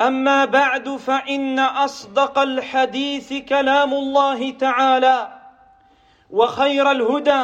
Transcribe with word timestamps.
أما 0.00 0.44
بعد 0.44 0.88
فإن 0.88 1.58
أصدق 1.58 2.38
الحديث 2.38 3.32
كلام 3.32 3.94
الله 3.94 4.50
تعالى 4.50 5.28
وخير 6.30 6.90
الهدى 6.90 7.42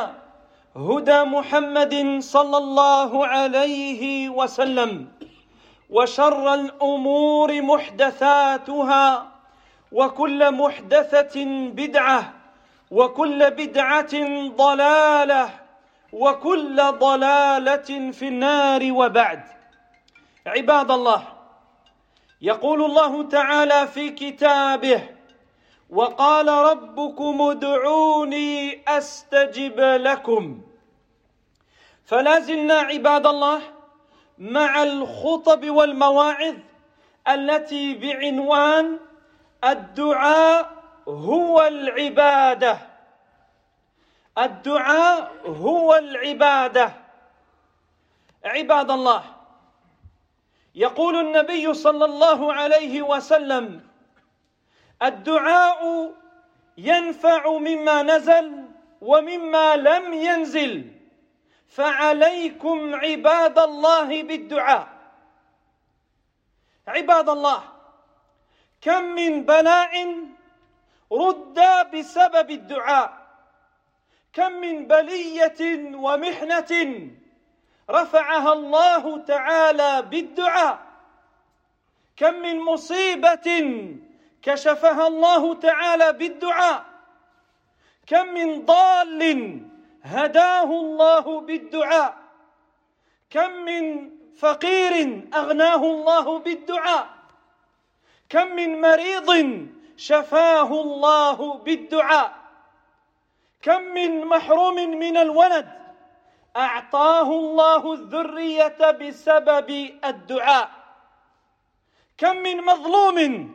هدى 0.77 1.23
محمد 1.25 2.19
صلى 2.21 2.57
الله 2.57 3.27
عليه 3.27 4.29
وسلم 4.29 5.09
وشر 5.91 6.55
الأمور 6.55 7.63
محدثاتها 7.63 9.29
وكل 9.93 10.55
محدثة 10.55 11.45
بدعة 11.71 12.33
وكل 12.91 13.51
بدعة 13.51 14.15
ضلالة 14.57 15.51
وكل 16.13 16.77
ضلالة 16.77 18.11
في 18.11 18.29
النار 18.29 18.93
وبعد. 18.93 19.43
عباد 20.47 20.91
الله 20.91 21.38
يقول 22.41 22.85
الله 22.85 23.29
تعالى 23.29 23.87
في 23.87 24.11
كتابه 24.11 25.09
وقال 25.91 26.49
ربكم 26.49 27.43
ادعوني 27.43 28.83
أستجب 28.89 29.81
لكم. 29.81 30.61
فلا 32.05 32.41
زلنا 32.41 32.75
عباد 32.75 33.27
الله 33.27 33.61
مع 34.39 34.83
الخطب 34.83 35.71
والمواعظ 35.71 36.55
التي 37.29 37.95
بعنوان 37.95 38.99
الدعاء 39.65 40.71
هو 41.09 41.67
العبادة. 41.67 42.79
الدعاء 44.39 45.33
هو 45.47 45.95
العبادة. 45.95 46.93
عباد 48.45 48.91
الله 48.91 49.38
يقول 50.79 51.17
النبي 51.17 51.75
صلى 51.75 52.05
الله 52.05 52.53
عليه 52.53 53.03
وسلم 53.03 53.81
الدعاء 55.03 56.13
ينفع 56.79 57.51
مما 57.59 58.03
نزل 58.03 58.65
ومما 59.01 59.77
لم 59.77 60.13
ينزل 60.13 60.93
فعليكم 61.69 62.95
عباد 62.95 63.59
الله 63.59 64.23
بالدعاء. 64.23 64.89
عباد 66.87 67.29
الله 67.29 67.63
كم 68.81 69.05
من 69.05 69.45
بلاء 69.45 69.95
رد 71.13 71.61
بسبب 71.95 72.51
الدعاء؟ 72.51 73.27
كم 74.33 74.53
من 74.53 74.87
بلية 74.87 75.61
ومحنة 75.95 76.73
رفعها 77.91 78.53
الله 78.53 79.19
تعالى 79.19 80.03
بالدعاء. 80.03 80.79
كم 82.17 82.35
من 82.35 82.61
مصيبة 82.61 83.49
كشفها 84.43 85.07
الله 85.07 85.55
تعالى 85.55 86.13
بالدعاء. 86.13 86.85
كم 88.07 88.27
من 88.29 88.65
ضال 88.65 89.23
هداه 90.03 90.65
الله 90.65 91.41
بالدعاء. 91.41 92.15
كم 93.31 93.53
من 93.53 94.11
فقير 94.39 95.23
أغناه 95.35 95.83
الله 95.85 96.39
بالدعاء. 96.39 97.09
كم 98.29 98.47
من 98.57 98.81
مريض 98.81 99.31
شفاه 99.97 100.81
الله 100.81 101.55
بالدعاء. 101.55 102.33
كم 103.63 103.83
من 103.83 104.25
محروم 104.25 104.75
من 104.75 105.17
الولد 105.17 105.69
أعطاه 106.59 107.31
الله 107.31 107.93
الذرية 107.93 108.91
بسبب 108.91 109.71
الدعاء. 110.05 110.71
كم 112.19 112.37
من 112.37 112.65
مظلوم 112.65 113.55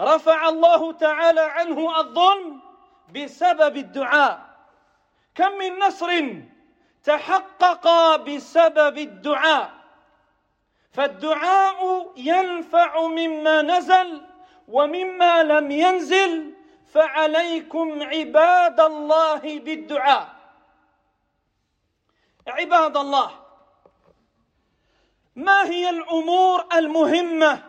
رفع 0.00 0.48
الله 0.48 0.92
تعالى 0.92 1.40
عنه 1.40 2.00
الظلم 2.00 2.60
بسبب 3.14 3.76
الدعاء. 3.76 4.40
كم 5.34 5.52
من 5.52 5.78
نصر 5.78 6.10
تحقق 7.04 8.16
بسبب 8.16 8.98
الدعاء. 8.98 9.70
فالدعاء 10.92 12.12
ينفع 12.16 13.06
مما 13.06 13.62
نزل 13.62 14.22
ومما 14.68 15.42
لم 15.42 15.70
ينزل 15.70 16.54
فعليكم 16.92 18.02
عباد 18.02 18.80
الله 18.80 19.58
بالدعاء. 19.58 20.39
عباد 22.46 22.96
الله 22.96 23.30
ما 25.36 25.64
هي 25.64 25.90
الأمور 25.90 26.66
المهمة 26.76 27.62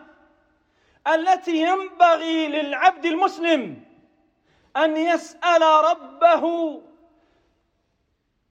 التي 1.06 1.56
ينبغي 1.56 2.48
للعبد 2.48 3.04
المسلم 3.04 3.82
أن 4.76 4.96
يسأل 4.96 5.62
ربه 5.62 6.82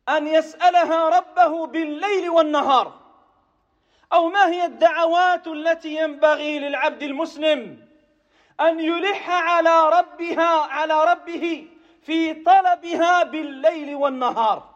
أن 0.09 0.27
يسألها 0.27 1.09
ربه 1.19 1.67
بالليل 1.67 2.29
والنهار؟ 2.29 3.01
أو 4.13 4.29
ما 4.29 4.47
هي 4.47 4.65
الدعوات 4.65 5.47
التي 5.47 5.95
ينبغي 5.95 6.59
للعبد 6.59 7.03
المسلم 7.03 7.87
أن 8.61 8.79
يلح 8.79 9.29
على 9.29 9.89
ربها 9.89 10.59
على 10.61 11.03
ربه 11.03 11.67
في 12.01 12.33
طلبها 12.33 13.23
بالليل 13.23 13.95
والنهار؟ 13.95 14.70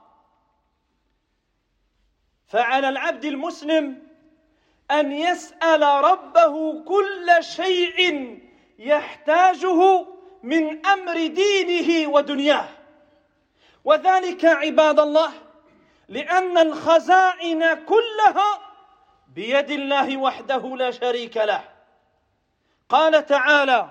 فعلى 2.55 2.89
العبد 2.89 3.25
المسلم 3.25 4.07
أن 4.91 5.11
يسأل 5.11 5.81
ربه 5.81 6.83
كل 6.83 7.31
شيء 7.39 8.39
يحتاجه 8.79 10.05
من 10.43 10.85
أمر 10.85 11.27
دينه 11.27 12.09
ودنياه. 12.09 12.67
وذلك 13.83 14.45
عباد 14.45 14.99
الله 14.99 15.31
لأن 16.09 16.57
الخزائن 16.57 17.73
كلها 17.73 18.59
بيد 19.27 19.71
الله 19.71 20.17
وحده 20.17 20.75
لا 20.77 20.91
شريك 20.91 21.37
له. 21.37 21.63
قال 22.89 23.25
تعالى 23.25 23.89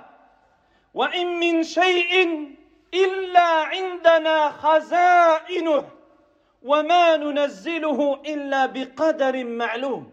وإن 0.94 1.26
من 1.40 1.62
شيء 1.62 2.48
إلا 2.94 3.46
عندنا 3.46 4.50
خزائنه 4.50 5.93
وما 6.64 7.16
ننزله 7.16 8.20
إلا 8.26 8.66
بقدر 8.66 9.44
معلوم. 9.44 10.12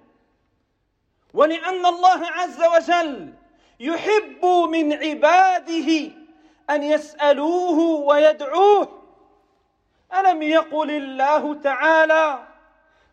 ولأن 1.34 1.86
الله 1.86 2.28
عز 2.28 2.64
وجل 2.64 3.34
يحب 3.80 4.46
من 4.46 4.94
عباده 4.94 6.12
أن 6.70 6.84
يسألوه 6.84 7.80
ويدعوه. 7.80 9.02
ألم 10.14 10.42
يقل 10.42 10.92
الله 10.92 11.54
تعالى 11.54 12.48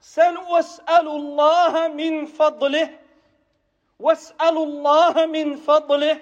سل 0.00 0.36
واسألوا 0.38 1.18
الله 1.18 1.88
من 1.88 2.26
فضله 2.26 2.98
واسألوا 4.00 4.66
الله 4.66 5.26
من 5.26 5.56
فضله. 5.56 6.18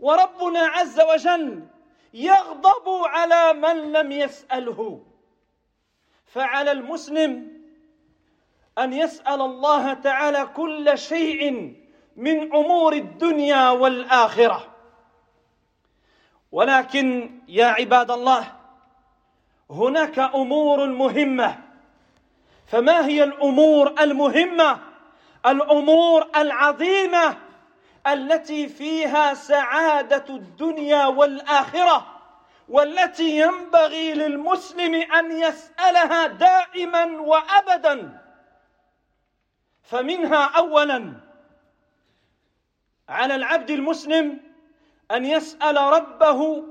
وربنا 0.00 0.66
عز 0.66 1.00
وجل 1.00 1.62
يغضب 2.14 2.88
على 2.88 3.52
من 3.52 3.92
لم 3.92 4.12
يسأله. 4.12 5.05
فعلى 6.26 6.72
المسلم 6.72 7.56
أن 8.78 8.92
يسأل 8.92 9.40
الله 9.40 9.94
تعالى 9.94 10.46
كل 10.46 10.98
شيء 10.98 11.74
من 12.16 12.54
أمور 12.54 12.92
الدنيا 12.92 13.70
والآخرة. 13.70 14.74
ولكن 16.52 17.38
يا 17.48 17.66
عباد 17.66 18.10
الله 18.10 18.52
هناك 19.70 20.18
أمور 20.18 20.86
مهمة. 20.86 21.58
فما 22.66 23.06
هي 23.06 23.24
الأمور 23.24 23.94
المهمة؟ 24.00 24.78
الأمور 25.46 26.30
العظيمة 26.36 27.36
التي 28.06 28.68
فيها 28.68 29.34
سعادة 29.34 30.24
الدنيا 30.34 31.06
والآخرة. 31.06 32.15
والتي 32.68 33.40
ينبغي 33.40 34.14
للمسلم 34.14 34.94
أن 34.94 35.30
يسألها 35.32 36.26
دائما 36.26 37.04
وأبدا. 37.20 38.22
فمنها 39.82 40.44
اولا 40.44 41.12
على 43.08 43.34
العبد 43.34 43.70
المسلم 43.70 44.40
أن 45.10 45.24
يسأل 45.24 45.76
ربه 45.76 46.64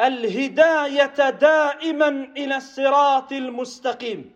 الهداية 0.00 1.30
دائما 1.30 2.08
إلى 2.36 2.56
الصراط 2.56 3.32
المستقيم. 3.32 4.34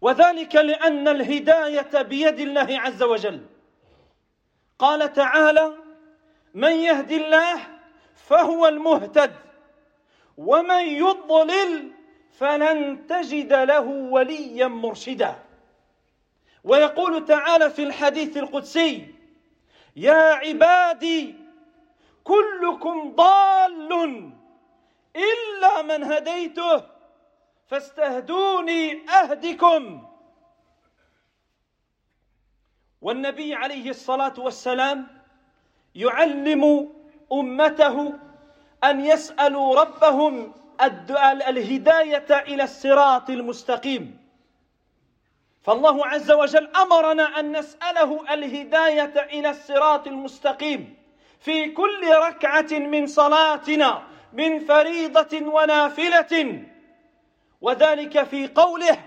وذلك 0.00 0.56
لأن 0.56 1.08
الهداية 1.08 2.02
بيد 2.02 2.38
الله 2.40 2.80
عز 2.80 3.02
وجل. 3.02 3.46
قال 4.78 5.12
تعالى 5.12 5.72
من 6.54 6.72
يهد 6.72 7.12
الله 7.12 7.58
فهو 8.14 8.68
المهتد 8.68 9.51
ومن 10.36 10.84
يضلل 10.86 11.92
فلن 12.32 13.06
تجد 13.06 13.52
له 13.52 13.80
وليا 13.88 14.66
مرشدا. 14.66 15.42
ويقول 16.64 17.24
تعالى 17.24 17.70
في 17.70 17.82
الحديث 17.82 18.36
القدسي 18.36 19.14
يا 19.96 20.22
عبادي 20.34 21.34
كلكم 22.24 23.12
ضال 23.16 24.32
إلا 25.16 25.82
من 25.82 26.04
هديته 26.04 26.82
فاستهدوني 27.66 29.10
أهدكم. 29.10 30.08
والنبي 33.00 33.54
عليه 33.54 33.90
الصلاة 33.90 34.34
والسلام 34.38 35.06
يعلم 35.94 36.92
أمته 37.32 38.18
أن 38.84 39.04
يسألوا 39.04 39.80
ربهم 39.80 40.52
الهداية 41.48 42.26
إلى 42.30 42.64
الصراط 42.64 43.30
المستقيم. 43.30 44.22
فالله 45.62 46.06
عز 46.06 46.30
وجل 46.30 46.68
أمرنا 46.76 47.40
أن 47.40 47.56
نسأله 47.58 48.34
الهداية 48.34 49.14
إلى 49.32 49.50
الصراط 49.50 50.06
المستقيم. 50.06 50.96
في 51.40 51.70
كل 51.70 52.12
ركعة 52.12 52.72
من 52.72 53.06
صلاتنا 53.06 54.02
من 54.32 54.58
فريضة 54.58 55.46
ونافلة. 55.46 56.62
وذلك 57.60 58.22
في 58.22 58.48
قوله 58.48 58.98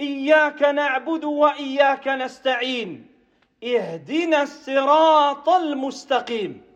إياك 0.00 0.62
نعبد 0.62 1.24
وإياك 1.24 2.08
نستعين. 2.08 3.06
اهدنا 3.64 4.42
الصراط 4.42 5.48
المستقيم. 5.48 6.67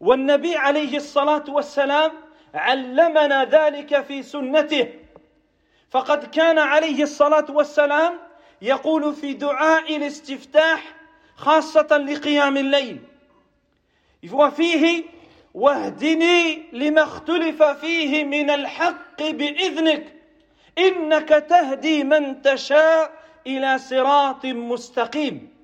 والنبي 0.00 0.56
عليه 0.56 0.96
الصلاة 0.96 1.44
والسلام 1.48 2.12
علمنا 2.54 3.44
ذلك 3.44 4.04
في 4.04 4.22
سنته. 4.22 4.88
فقد 5.90 6.24
كان 6.24 6.58
عليه 6.58 7.02
الصلاة 7.02 7.46
والسلام 7.50 8.18
يقول 8.62 9.14
في 9.14 9.32
دعاء 9.32 9.96
الاستفتاح 9.96 10.94
خاصة 11.36 11.96
لقيام 11.96 12.56
الليل 12.56 12.98
وفيه 14.32 15.04
واهدني 15.54 16.62
لما 16.72 17.02
اختلف 17.02 17.62
فيه 17.62 18.24
من 18.24 18.50
الحق 18.50 19.22
بإذنك 19.22 20.12
إنك 20.78 21.28
تهدي 21.28 22.04
من 22.04 22.42
تشاء 22.42 23.12
إلى 23.46 23.78
صراط 23.78 24.46
مستقيم. 24.46 25.56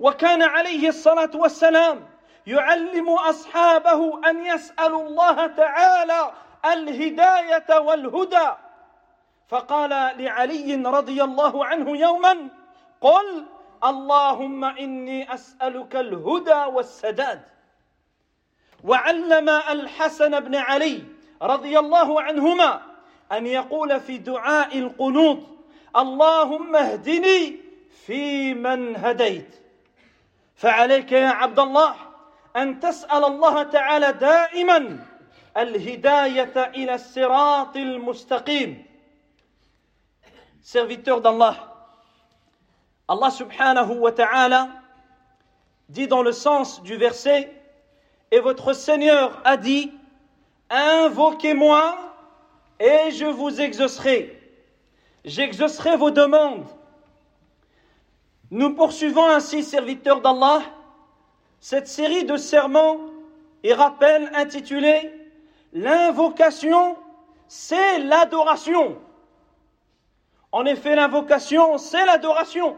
وكان 0.00 0.42
عليه 0.42 0.88
الصلاة 0.88 1.30
والسلام 1.34 2.08
يعلم 2.46 3.08
أصحابه 3.08 4.30
أن 4.30 4.46
يسألوا 4.46 5.02
الله 5.02 5.46
تعالى 5.46 6.32
الهداية 6.64 7.78
والهدى. 7.80 8.50
فقال 9.48 9.90
لعلي 9.90 10.74
رضي 10.74 11.24
الله 11.24 11.64
عنه 11.64 11.96
يوما 11.96 12.48
قل 13.00 13.46
اللهم 13.84 14.64
إني 14.64 15.34
أسألك 15.34 15.96
الهدى 15.96 16.64
والسداد. 16.74 17.42
وعلم 18.84 19.48
الحسن 19.48 20.40
بن 20.40 20.54
علي 20.54 21.02
رضي 21.42 21.78
الله 21.78 22.22
عنهما 22.22 22.82
أن 23.32 23.46
يقول 23.46 24.00
في 24.00 24.18
دعاء 24.18 24.78
القنوط 24.78 25.38
اللهم 25.96 26.76
اهدني 26.76 27.60
في 28.06 28.54
من 28.54 28.96
هديت. 28.96 29.54
فعليك 30.56 31.12
يا 31.12 31.28
عبد 31.28 31.58
الله 31.58 31.94
ان 32.55 32.79
تسال 32.79 33.23
الله 33.25 33.63
تعالى 33.63 34.11
دائما 34.13 35.05
الهدايه 35.57 36.53
الى 36.75 36.95
الصراط 36.95 37.75
المستقيم 37.77 38.85
serviteur 40.61 41.21
d'Allah 41.21 41.55
Allah 43.07 43.31
subhanahu 43.31 43.99
wa 43.99 44.11
ta'ala 44.11 44.69
dit 45.89 46.07
dans 46.07 46.21
le 46.21 46.31
sens 46.31 46.83
du 46.83 46.95
verset 46.97 47.51
et 48.31 48.39
votre 48.39 48.73
Seigneur 48.73 49.41
a 49.43 49.57
dit 49.57 49.91
invoquez-moi 50.69 51.97
et 52.79 53.11
je 53.11 53.25
vous 53.25 53.59
exaucerai 53.61 54.37
j'exaucerai 55.25 55.97
vos 55.97 56.11
demandes 56.11 56.67
nous 58.51 58.75
poursuivons 58.75 59.27
ainsi 59.27 59.63
serviteurs 59.63 60.21
d'Allah 60.21 60.61
cette 61.64 61.88
série 61.88 62.24
de 62.24 62.36
serments 62.36 62.98
et 63.62 63.72
rappels 63.72 64.30
intitulés 64.34 65.10
L'invocation, 65.72 66.94
c'est 67.48 68.00
l'adoration. 68.00 68.98
En 70.52 70.66
effet, 70.66 70.94
l'invocation, 70.94 71.78
c'est 71.78 72.04
l'adoration. 72.04 72.76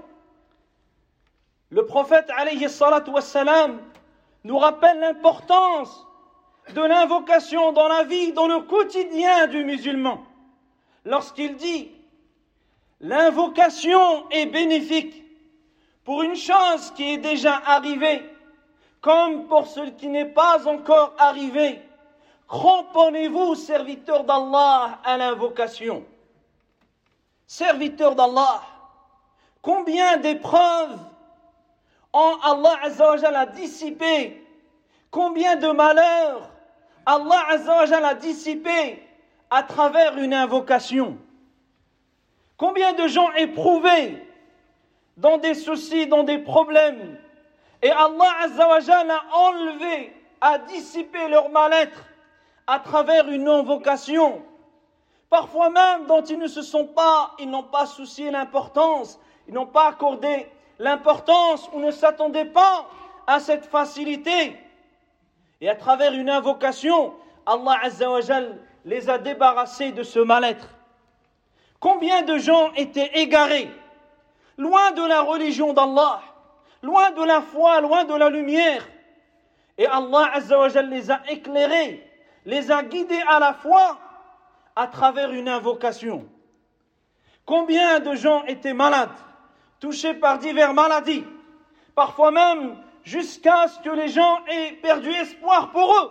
Le 1.71 1.85
prophète 1.85 2.31
alayhi 2.37 2.69
wassalam, 3.09 3.81
nous 4.45 4.57
rappelle 4.57 5.01
l'importance 5.01 6.07
de 6.73 6.81
l'invocation 6.81 7.73
dans 7.73 7.89
la 7.89 8.05
vie, 8.05 8.33
dans 8.35 8.47
le 8.47 8.61
quotidien 8.61 9.49
du 9.49 9.65
musulman. 9.65 10.25
Lorsqu'il 11.05 11.57
dit 11.57 11.91
L'invocation 13.01 14.31
est 14.31 14.47
bénéfique 14.47 15.25
pour 16.05 16.23
une 16.23 16.37
chose 16.37 16.93
qui 16.95 17.15
est 17.15 17.19
déjà 17.19 17.61
arrivée 17.67 18.23
comme 19.07 19.47
pour 19.47 19.69
ce 19.69 19.91
qui 19.91 20.09
n'est 20.09 20.25
pas 20.25 20.67
encore 20.67 21.15
arrivé. 21.17 21.81
Cramponnez-vous, 22.49 23.55
serviteurs 23.55 24.25
d'Allah, 24.25 24.99
à 25.05 25.17
l'invocation. 25.17 26.05
Serviteurs 27.47 28.17
d'Allah, 28.17 28.63
combien 29.63 30.17
d'épreuves 30.17 30.99
ont 32.13 32.37
Allah 32.43 32.81
Azzawajal 32.83 33.37
a 33.37 33.47
dissipé? 33.47 34.45
Combien 35.13 35.55
de 35.55 35.69
malheurs 35.69 36.51
Allah 37.07 37.45
Azzawajal 37.51 38.05
a 38.05 38.15
dissipé 38.15 39.01
à 39.51 39.63
travers 39.63 40.19
une 40.19 40.35
invocation? 40.35 41.17
Combien 42.57 42.93
de 42.93 43.07
gens 43.07 43.31
éprouvés 43.35 44.21
dans 45.17 45.39
des 45.39 45.55
soucis, 45.55 46.09
dans 46.09 46.25
des 46.25 46.39
problèmes, 46.39 47.19
et 47.83 47.91
Allah 47.91 48.33
Azzawajal 48.43 49.11
a 49.11 49.23
enlevé, 49.35 50.13
a 50.41 50.59
dissipé 50.59 51.29
leur 51.29 51.49
mal-être 51.51 52.05
à 52.67 52.79
travers 52.79 53.29
une 53.29 53.49
invocation. 53.49 54.43
Parfois 55.31 55.71
même 55.71 56.07
dont 56.07 56.23
ils 56.23 56.39
ne 56.39 56.47
se 56.47 56.63
sont 56.63 56.87
pas, 56.87 57.33
ils 57.39 57.51
n'ont 57.51 57.63
pas 57.63 57.87
soucié 57.87 58.31
l'importance, 58.31 59.19
ils 59.49 59.55
n'ont 59.55 59.67
pas 59.67 59.89
accordé 59.89 60.49
l'importance 60.79 61.69
ou 61.73 61.81
ne 61.81 61.91
s'attendaient 61.91 62.45
pas 62.45 62.87
à 63.27 63.41
cette 63.41 63.67
facilité. 63.67 64.57
Et 65.61 65.69
à 65.69 65.75
travers 65.75 66.13
une 66.13 66.31
invocation, 66.31 67.15
Allah 67.45 67.79
Azzawajal 67.83 68.59
les 68.85 69.11
a 69.11 69.19
débarrassés 69.19 69.93
de 69.93 70.03
ce 70.03 70.19
mal-être. 70.19 70.69
Combien 71.81 72.23
de 72.23 72.39
gens 72.39 72.73
étaient 72.75 73.11
égarés, 73.15 73.71
loin 74.57 74.93
de 74.93 75.03
la 75.03 75.21
religion 75.23 75.73
d'Allah, 75.73 76.21
loin 76.87 77.11
de 77.11 77.25
la 77.25 77.41
foi, 77.41 77.81
loin 77.81 78.05
de 78.05 78.15
la 78.15 78.31
lumière. 78.31 78.87
Et 79.77 79.87
Allah 79.87 80.31
Azzawajal 80.35 80.89
les 80.89 81.11
a 81.11 81.21
éclairés, 81.29 82.09
les 82.47 82.71
a 82.71 82.83
guidés 82.83 83.23
à 83.29 83.41
la 83.41 83.53
foi 83.53 83.99
à 84.77 84.87
travers 84.87 85.33
une 85.33 85.49
invocation. 85.49 86.27
Combien 87.45 88.01
de 88.01 88.15
gens 88.15 88.45
étaient 88.45 88.73
malades, 88.73 89.19
touchés 89.81 90.15
par 90.15 90.39
diverses 90.39 90.75
maladies, 90.75 91.25
parfois 91.95 92.31
même 92.31 92.77
jusqu'à 93.03 93.69
ce 93.69 93.81
que 93.81 93.91
les 93.91 94.09
gens 94.09 94.39
aient 94.47 94.73
perdu 94.73 95.11
espoir 95.11 95.71
pour 95.73 95.93
eux. 95.93 96.11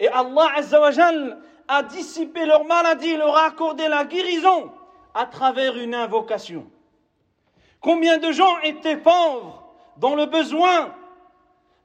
Et 0.00 0.08
Allah 0.08 0.48
Azzawajal 0.56 1.38
a 1.68 1.82
dissipé 1.82 2.44
leur 2.46 2.64
maladie, 2.64 3.16
leur 3.16 3.36
a 3.36 3.46
accordé 3.46 3.86
la 3.88 4.04
guérison 4.04 4.72
à 5.14 5.26
travers 5.26 5.76
une 5.76 5.94
invocation. 5.94 6.66
Combien 7.82 8.18
de 8.18 8.30
gens 8.30 8.58
étaient 8.60 8.96
pauvres, 8.96 9.64
dans 9.96 10.14
le 10.14 10.26
besoin, 10.26 10.94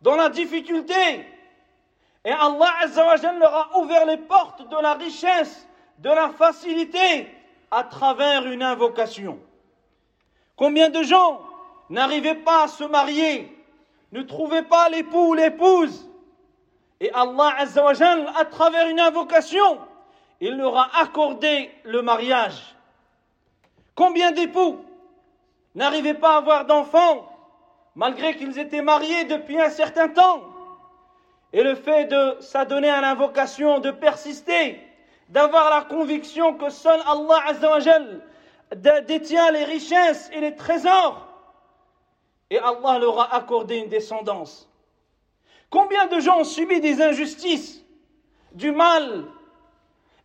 dans 0.01 0.15
la 0.15 0.29
difficulté, 0.29 1.25
et 2.23 2.31
Allah 2.31 2.73
Azzawajal 2.83 3.39
leur 3.39 3.53
a 3.53 3.79
ouvert 3.79 4.05
les 4.05 4.17
portes 4.17 4.67
de 4.69 4.81
la 4.81 4.93
richesse, 4.93 5.67
de 5.99 6.09
la 6.09 6.29
facilité, 6.29 7.27
à 7.71 7.83
travers 7.83 8.45
une 8.45 8.61
invocation. 8.61 9.39
Combien 10.55 10.89
de 10.89 11.01
gens 11.03 11.41
n'arrivaient 11.89 12.35
pas 12.35 12.63
à 12.63 12.67
se 12.67 12.83
marier, 12.83 13.57
ne 14.11 14.21
trouvaient 14.21 14.63
pas 14.63 14.89
l'époux 14.89 15.29
ou 15.29 15.33
l'épouse, 15.33 16.07
et 16.99 17.11
Allah 17.11 17.55
Azzawajal, 17.57 18.31
à 18.35 18.45
travers 18.45 18.87
une 18.87 18.99
invocation, 18.99 19.79
il 20.41 20.57
leur 20.57 20.77
a 20.77 20.89
accordé 21.01 21.71
le 21.83 22.03
mariage. 22.03 22.75
Combien 23.95 24.31
d'époux 24.31 24.79
n'arrivaient 25.77 26.13
pas 26.15 26.33
à 26.33 26.37
avoir 26.37 26.65
d'enfants, 26.65 27.31
malgré 27.95 28.35
qu'ils 28.35 28.59
étaient 28.59 28.81
mariés 28.81 29.23
depuis 29.25 29.59
un 29.59 29.69
certain 29.69 30.09
temps 30.09 30.41
Et 31.53 31.63
le 31.63 31.75
fait 31.75 32.05
de 32.05 32.37
s'adonner 32.41 32.89
à 32.89 32.99
l'invocation, 32.99 33.79
de 33.79 33.91
persister, 33.91 34.81
d'avoir 35.29 35.69
la 35.69 35.83
conviction 35.83 36.55
que 36.55 36.69
seul 36.69 36.99
Allah 37.07 37.41
Azzawajal 37.47 38.21
détient 39.07 39.51
les 39.51 39.63
richesses 39.63 40.29
et 40.33 40.41
les 40.41 40.55
trésors, 40.55 41.27
et 42.49 42.59
Allah 42.59 42.99
leur 42.99 43.19
a 43.19 43.35
accordé 43.35 43.77
une 43.77 43.89
descendance. 43.89 44.69
Combien 45.69 46.07
de 46.07 46.19
gens 46.19 46.39
ont 46.39 46.43
subi 46.43 46.79
des 46.81 47.01
injustices, 47.01 47.83
du 48.53 48.71
mal, 48.71 49.25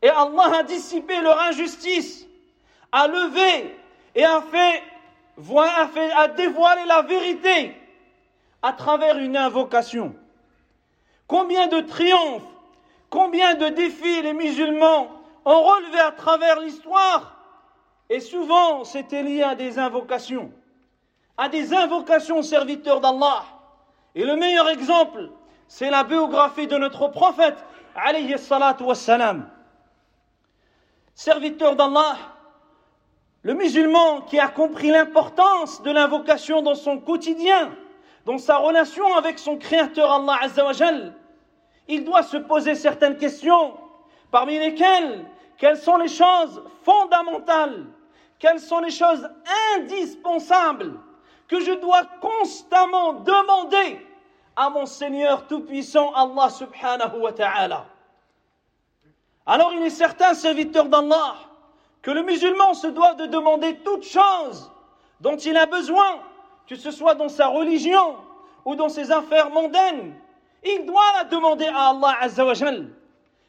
et 0.00 0.09
Allah 0.09 0.59
a 0.59 0.62
dissipé 0.62 1.21
leur 1.21 1.40
injustice, 1.40 2.26
a 2.90 3.06
levé 3.06 3.76
et 4.14 4.25
a 4.25 4.40
fait, 4.40 4.82
a 5.38 5.88
fait, 5.88 6.10
a 6.12 6.28
dévoilé 6.28 6.84
la 6.86 7.02
vérité 7.02 7.76
à 8.62 8.72
travers 8.72 9.18
une 9.18 9.36
invocation. 9.36 10.14
Combien 11.26 11.66
de 11.66 11.80
triomphes, 11.80 12.42
combien 13.10 13.54
de 13.54 13.68
défis 13.68 14.22
les 14.22 14.32
musulmans 14.32 15.08
ont 15.44 15.62
relevés 15.62 16.00
à 16.00 16.12
travers 16.12 16.60
l'histoire, 16.60 17.36
et 18.08 18.20
souvent 18.20 18.84
c'était 18.84 19.22
lié 19.22 19.42
à 19.42 19.54
des 19.54 19.78
invocations, 19.78 20.52
à 21.36 21.48
des 21.48 21.74
invocations 21.74 22.42
serviteurs 22.42 23.00
d'Allah. 23.00 23.44
Et 24.14 24.24
le 24.24 24.36
meilleur 24.36 24.68
exemple, 24.68 25.30
c'est 25.66 25.90
la 25.90 26.04
biographie 26.04 26.66
de 26.66 26.76
notre 26.76 27.08
prophète, 27.08 27.56
alayhi 27.94 28.38
salatu 28.38 28.84
wassalam. 28.84 29.48
Serviteur 31.14 31.76
d'Allah, 31.76 32.16
le 33.42 33.54
musulman 33.54 34.20
qui 34.22 34.38
a 34.38 34.49
compris 34.49 34.90
l'importance 34.90 35.82
de 35.82 35.90
l'invocation 35.90 36.62
dans 36.62 36.75
son 36.75 36.99
quotidien, 36.99 37.75
dans 38.25 38.38
sa 38.38 38.58
relation 38.58 39.14
avec 39.16 39.38
son 39.38 39.56
créateur 39.56 40.12
Allah 40.12 40.38
Azzawajal, 40.42 41.14
il 41.88 42.04
doit 42.04 42.22
se 42.22 42.37
poser 42.37 42.75
certaines 42.75 43.16
questions, 43.16 43.75
parmi 44.30 44.58
lesquelles, 44.58 45.26
quelles 45.58 45.76
sont 45.76 45.96
les 45.96 46.08
choses 46.08 46.62
fondamentales, 46.84 47.87
quelles 48.38 48.61
sont 48.61 48.78
les 48.78 48.90
choses 48.90 49.28
indispensables 49.76 50.99
que 51.49 51.61
je 51.61 51.72
dois 51.72 52.04
constamment 52.20 53.14
demander 53.14 54.06
à 54.54 54.70
mon 54.70 54.87
Seigneur 54.87 55.46
Tout-Puissant, 55.46 56.12
Allah 56.14 56.50
subhanahu 56.50 57.18
wa 57.20 57.32
ta'ala. 57.32 57.87
Alors 59.44 59.72
il 59.75 59.82
est 59.82 59.90
certain, 59.90 60.34
serviteur 60.34 60.84
d'Allah, 60.87 61.34
que 62.02 62.11
le 62.11 62.23
musulman 62.23 62.75
se 62.75 62.88
doit 62.88 63.14
de 63.14 63.26
demander 63.26 63.76
toute 63.78 64.04
chose 64.04 64.71
dont 65.21 65.37
il 65.37 65.56
a 65.56 65.66
besoin, 65.66 66.21
que 66.66 66.75
ce 66.75 66.90
soit 66.90 67.14
dans 67.14 67.28
sa 67.28 67.47
religion 67.47 68.16
ou 68.64 68.75
dans 68.75 68.88
ses 68.88 69.12
affaires 69.12 69.50
mondaines. 69.50 70.14
Il 70.64 70.85
doit 70.85 71.00
la 71.16 71.25
demander 71.25 71.66
à 71.66 71.90
Allah 71.90 72.16
Azzawajal, 72.21 72.88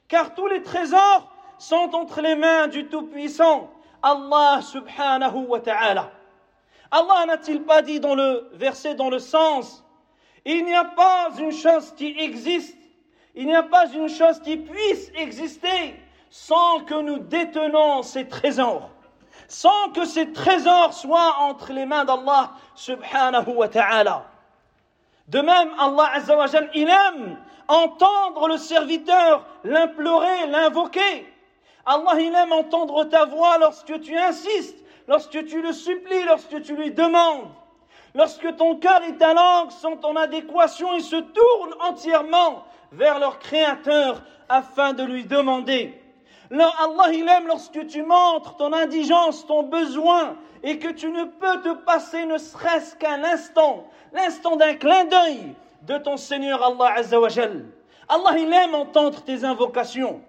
car 0.08 0.34
tous 0.36 0.48
les 0.48 0.62
trésors 0.62 1.32
sont 1.58 1.94
entre 1.94 2.22
les 2.22 2.36
mains 2.36 2.68
du 2.68 2.88
Tout-Puissant, 2.88 3.72
Allah 4.02 4.62
subhanahu 4.62 5.46
wa 5.48 5.60
ta'ala. 5.60 6.12
Allah 6.92 7.26
n'a-t-il 7.26 7.64
pas 7.64 7.82
dit 7.82 8.00
dans 8.00 8.16
le 8.16 8.50
verset, 8.54 8.94
dans 8.96 9.10
le 9.10 9.20
sens 9.20 9.84
il 10.46 10.66
n'y 10.66 10.76
a 10.76 10.84
pas 10.84 11.30
une 11.40 11.52
chose 11.52 11.94
qui 11.96 12.16
existe, 12.20 12.78
il 13.34 13.46
n'y 13.46 13.56
a 13.56 13.64
pas 13.64 13.88
une 13.94 14.10
chose 14.10 14.42
qui 14.42 14.58
puisse 14.58 15.10
exister 15.16 15.96
sans 16.34 16.80
que 16.80 16.96
nous 16.96 17.20
détenons 17.20 18.02
ces 18.02 18.28
trésors, 18.28 18.90
sans 19.48 19.90
que 19.94 20.04
ces 20.04 20.34
trésors 20.34 20.92
soient 20.92 21.36
entre 21.42 21.72
les 21.72 21.86
mains 21.86 22.06
d'Allah 22.06 22.54
subhanahu 22.74 23.50
wa 23.50 23.68
ta'ala. 23.68 24.26
De 25.28 25.42
même, 25.42 25.70
Allah 25.78 26.10
azawajal, 26.16 26.72
il 26.74 26.90
aime 26.90 27.38
entendre 27.68 28.48
le 28.48 28.58
serviteur 28.58 29.46
l'implorer, 29.64 30.48
l'invoquer. 30.48 31.32
Allah, 31.86 32.20
il 32.20 32.34
aime 32.34 32.52
entendre 32.52 33.04
ta 33.04 33.26
voix 33.26 33.60
lorsque 33.60 34.02
tu 34.02 34.18
insistes, 34.18 34.84
lorsque 35.08 35.46
tu 35.46 35.62
le 35.62 35.72
supplies, 35.72 36.24
lorsque 36.24 36.64
tu 36.64 36.76
lui 36.76 36.90
demandes. 36.90 37.52
Lorsque 38.16 38.56
ton 38.56 38.78
cœur 38.78 39.04
et 39.04 39.18
ta 39.18 39.36
langue 39.36 39.70
sont 39.70 40.04
en 40.04 40.16
adéquation 40.16 40.96
et 40.96 41.02
se 41.02 41.18
tournent 41.18 41.76
entièrement 41.80 42.64
vers 42.92 43.20
leur 43.20 43.38
Créateur 43.38 44.24
afin 44.50 44.94
de 44.94 45.04
lui 45.04 45.26
demander. 45.26 46.03
Allah, 46.52 47.14
il 47.14 47.28
aime 47.28 47.48
lorsque 47.48 47.88
tu 47.88 48.04
montres 48.04 48.58
ton 48.58 48.74
indigence, 48.74 49.46
ton 49.46 49.64
besoin, 49.64 50.38
et 50.62 50.80
que 50.80 50.90
tu 50.90 51.10
ne 51.12 51.26
peux 51.26 51.62
te 51.62 51.74
passer 51.74 52.26
ne 52.26 52.38
serait-ce 52.38 52.96
qu'un 52.96 53.24
instant, 53.24 53.88
l'instant 54.14 54.56
d'un 54.56 54.76
clin 54.76 55.06
d'œil 55.06 55.56
de 55.84 55.98
ton 55.98 56.18
Seigneur 56.18 56.64
Allah 56.64 56.94
Azzawajal. 56.98 57.66
Allah, 58.08 58.38
il 58.38 58.54
aime 58.54 58.76
entendre 58.76 59.22
tes 59.24 59.44
invocations. 59.44 60.22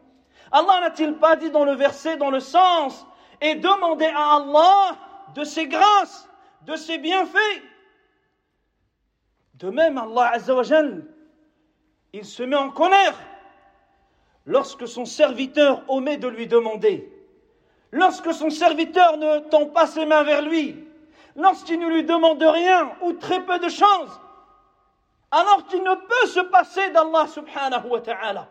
Allah 0.50 0.80
n'a-t-il 0.82 1.14
pas 1.14 1.36
dit 1.36 1.50
dans 1.50 1.64
le 1.64 1.74
verset, 1.74 2.16
dans 2.16 2.30
le 2.30 2.40
sens, 2.40 3.06
et 3.40 3.56
demander 3.56 4.06
à 4.06 4.36
Allah 4.36 4.96
de 5.34 5.44
ses 5.44 5.66
grâces, 5.66 6.28
de 6.62 6.76
ses 6.76 6.98
bienfaits 6.98 7.62
de 9.54 9.70
même, 9.70 9.98
Allah 9.98 10.32
Azzawajal, 10.32 11.04
il 12.12 12.24
se 12.24 12.42
met 12.42 12.56
en 12.56 12.70
colère 12.70 13.16
lorsque 14.46 14.86
son 14.86 15.04
serviteur 15.04 15.82
omet 15.88 16.16
de 16.16 16.28
lui 16.28 16.46
demander, 16.46 17.10
lorsque 17.92 18.32
son 18.32 18.50
serviteur 18.50 19.16
ne 19.16 19.38
tend 19.48 19.66
pas 19.66 19.86
ses 19.86 20.06
mains 20.06 20.22
vers 20.22 20.42
lui, 20.42 20.84
lorsqu'il 21.36 21.78
ne 21.78 21.88
lui 21.88 22.04
demande 22.04 22.42
rien 22.42 22.92
ou 23.02 23.12
très 23.12 23.44
peu 23.44 23.58
de 23.58 23.68
choses, 23.68 24.20
alors 25.30 25.66
qu'il 25.66 25.82
ne 25.82 25.94
peut 25.94 26.28
se 26.28 26.40
passer 26.40 26.90
d'Allah 26.90 27.26
subhanahu 27.26 27.88
wa 27.88 28.00
ta'ala. 28.00 28.48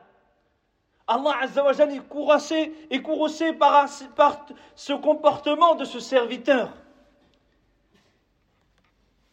Allah 1.07 1.38
Azzawajal 1.41 1.91
est 1.93 2.07
courassé, 2.07 2.73
est 2.89 3.53
par, 3.53 3.88
par 4.15 4.45
ce 4.75 4.93
comportement 4.93 5.75
de 5.75 5.85
ce 5.85 6.00
serviteur. 6.00 6.69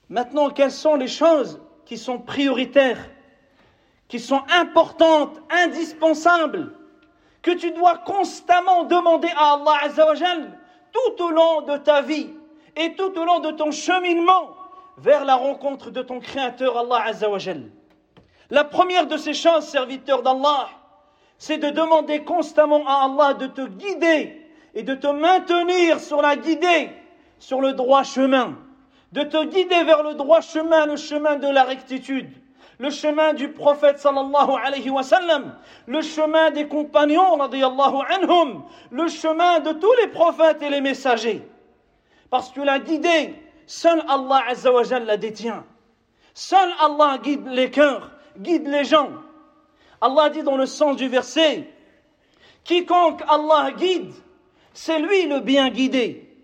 Maintenant, 0.09 0.51
quelles 0.51 0.73
sont 0.73 0.97
les 0.97 1.09
choses 1.09 1.61
qui 1.85 1.97
sont 1.97 2.19
prioritaires, 2.19 2.99
qui 4.11 4.19
sont 4.19 4.43
importantes, 4.61 5.41
indispensables, 5.51 6.75
que 7.43 7.53
tu 7.53 7.71
dois 7.71 7.97
constamment 7.99 8.83
demander 8.83 9.29
à 9.37 9.55
Allah 9.55 9.85
Azzawajal 9.85 10.59
tout 10.93 11.25
au 11.25 11.31
long 11.31 11.63
de 11.63 11.77
ta 11.77 12.03
vie 12.03 12.29
et 12.77 12.95
tout 12.97 13.17
au 13.17 13.25
long 13.25 13.39
de 13.39 13.53
ton 13.53 13.71
cheminement 13.71 14.51
vers 14.99 15.25
la 15.25 15.37
rencontre 15.37 15.91
de 15.91 16.03
ton 16.03 16.19
Créateur 16.19 16.77
Allah 16.77 17.05
Azzawajal. 17.07 17.71
La 18.51 18.65
première 18.65 19.07
de 19.07 19.17
ces 19.17 19.33
choses, 19.33 19.65
serviteur 19.65 20.23
d'Allah, 20.23 20.69
c'est 21.39 21.59
de 21.59 21.71
demander 21.71 22.25
constamment 22.25 22.87
à 22.89 23.05
Allah 23.05 23.35
de 23.35 23.47
te 23.47 23.65
guider 23.65 24.45
et 24.75 24.83
de 24.83 24.97
te 24.97 25.07
maintenir 25.07 26.01
sur 26.01 26.21
la 26.21 26.35
guidée, 26.35 26.91
sur 27.39 27.61
le 27.61 27.75
droit 27.75 28.03
chemin 28.03 28.57
de 29.13 29.23
te 29.23 29.45
guider 29.45 29.83
vers 29.85 30.03
le 30.03 30.15
droit 30.15 30.41
chemin, 30.41 30.87
le 30.87 30.97
chemin 30.97 31.37
de 31.37 31.49
la 31.49 31.65
rectitude, 31.65 32.31
le 32.81 32.89
chemin 32.89 33.35
du 33.35 33.51
prophète 33.51 33.99
sallallahu 33.99 34.53
alayhi 34.65 34.89
wa 34.89 35.03
sallam, 35.03 35.55
le 35.87 36.01
chemin 36.01 36.51
des 36.51 36.67
compagnons 36.67 37.39
anhum, 37.39 38.65
le 38.91 39.07
chemin 39.07 39.61
de 39.61 39.73
tous 39.73 39.93
les 40.01 40.07
prophètes 40.07 40.63
et 40.63 40.71
les 40.71 40.81
messagers. 40.81 41.47
Parce 42.31 42.51
que 42.51 42.63
la 42.63 42.79
guidée, 42.79 43.35
seul 43.67 44.03
Allah 44.09 44.45
azza 44.49 44.73
wa 44.73 44.83
la 44.83 45.19
détient. 45.19 45.63
Seul 46.33 46.71
Allah 46.81 47.19
guide 47.23 47.47
les 47.49 47.71
cœurs, 47.71 48.13
guide 48.39 48.67
les 48.67 48.85
gens. 48.85 49.11
Allah 50.01 50.31
dit 50.31 50.43
dans 50.43 50.57
le 50.57 50.65
sens 50.65 50.97
du 50.97 51.07
verset, 51.07 51.69
quiconque 52.65 53.21
Allah 53.29 53.73
guide, 53.73 54.15
c'est 54.73 55.01
lui 55.01 55.27
le 55.27 55.41
bien 55.41 55.69
guidé. 55.69 56.35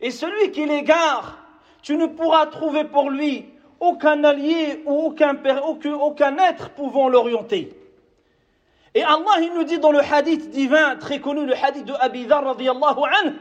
Et 0.00 0.10
celui 0.10 0.50
qui 0.50 0.66
l'égare, 0.66 1.38
tu 1.82 1.96
ne 1.96 2.06
pourras 2.06 2.46
trouver 2.46 2.82
pour 2.82 3.08
lui 3.08 3.46
aucun 3.80 4.24
allié 4.24 4.82
ou 4.86 5.06
aucun, 5.06 6.38
être 6.38 6.70
pouvant 6.70 7.08
l'orienter. 7.08 7.72
Et 8.94 9.02
Allah, 9.02 9.40
il 9.42 9.52
nous 9.54 9.64
dit 9.64 9.78
dans 9.78 9.92
le 9.92 10.00
hadith 10.00 10.50
divin, 10.50 10.96
très 10.96 11.20
connu, 11.20 11.44
le 11.44 11.54
hadith 11.54 11.84
de 11.84 11.92
Abi 11.92 12.26
Dhar, 12.26 12.44
radiallahu 12.44 13.00
anhu, 13.04 13.34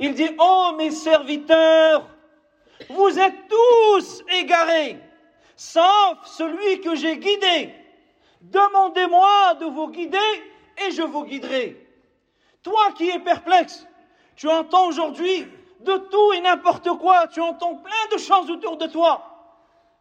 il 0.00 0.14
dit, 0.14 0.30
oh 0.38 0.72
mes 0.76 0.90
serviteurs, 0.90 2.08
vous 2.90 3.18
êtes 3.18 3.48
tous 3.48 4.24
égarés, 4.40 4.98
sauf 5.56 6.18
celui 6.24 6.80
que 6.80 6.94
j'ai 6.94 7.16
guidé. 7.18 7.74
Demandez-moi 8.40 9.54
de 9.60 9.66
vous 9.66 9.88
guider 9.88 10.18
et 10.86 10.90
je 10.92 11.02
vous 11.02 11.24
guiderai. 11.24 11.84
Toi 12.62 12.92
qui 12.96 13.08
es 13.08 13.18
perplexe, 13.18 13.86
tu 14.36 14.48
entends 14.48 14.86
aujourd'hui 14.86 15.46
de 15.80 15.96
tout 15.96 16.32
et 16.34 16.40
n'importe 16.40 16.88
quoi, 16.98 17.26
tu 17.28 17.40
entends 17.40 17.76
plein 17.76 18.16
de 18.16 18.18
choses 18.18 18.50
autour 18.50 18.76
de 18.76 18.86
toi. 18.86 19.27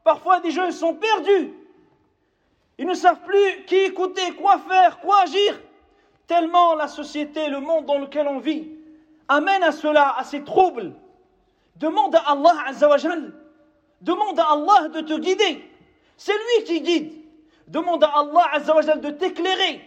Parfois 0.07 0.39
des 0.39 0.51
gens 0.51 0.71
sont 0.71 0.93
perdus. 0.93 1.53
Ils 2.77 2.87
ne 2.87 2.93
savent 2.93 3.19
plus 3.25 3.65
qui 3.65 3.75
écouter, 3.75 4.31
quoi 4.35 4.57
faire, 4.57 5.01
quoi 5.01 5.23
agir. 5.23 5.59
Tellement 6.27 6.75
la 6.75 6.87
société, 6.87 7.49
le 7.49 7.59
monde 7.59 7.85
dans 7.85 7.97
lequel 7.97 8.25
on 8.25 8.39
vit, 8.39 8.69
amène 9.27 9.63
à 9.63 9.73
cela, 9.73 10.15
à 10.17 10.23
ces 10.23 10.45
troubles. 10.45 10.93
Demande 11.75 12.15
à 12.15 12.19
Allah 12.19 12.55
Azzawajal, 12.67 13.33
demande 13.99 14.39
à 14.39 14.45
Allah 14.45 14.87
de 14.87 15.01
te 15.01 15.19
guider. 15.19 15.69
C'est 16.15 16.31
lui 16.31 16.63
qui 16.63 16.79
guide. 16.79 17.11
Demande 17.67 18.05
à 18.05 18.13
Allah 18.15 18.45
Azzawajal 18.53 19.01
de 19.01 19.09
t'éclairer. 19.09 19.81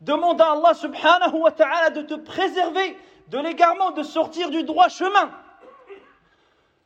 Demande 0.00 0.40
à 0.40 0.54
Allah 0.54 0.74
subhanahu 0.74 1.36
wa 1.36 1.52
ta'ala 1.52 1.90
de 1.90 2.02
te 2.02 2.14
préserver 2.14 2.98
de 3.28 3.38
l'égarement, 3.38 3.92
de 3.92 4.02
sortir 4.02 4.50
du 4.50 4.64
droit 4.64 4.88
chemin. 4.88 5.30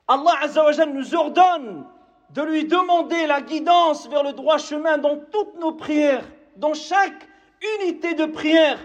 Allah 0.07 0.35
Azzawajal 0.43 0.93
nous 0.93 1.15
ordonne 1.15 1.87
de 2.35 2.43
lui 2.43 2.65
demander 2.65 3.27
la 3.27 3.41
guidance 3.41 4.09
vers 4.09 4.23
le 4.23 4.33
droit 4.33 4.59
chemin 4.59 4.99
dans 4.99 5.17
toutes 5.33 5.59
nos 5.59 5.73
prières, 5.73 6.25
dans 6.57 6.75
chaque 6.75 7.27
unité 7.81 8.15
de 8.15 8.27
prière, 8.27 8.79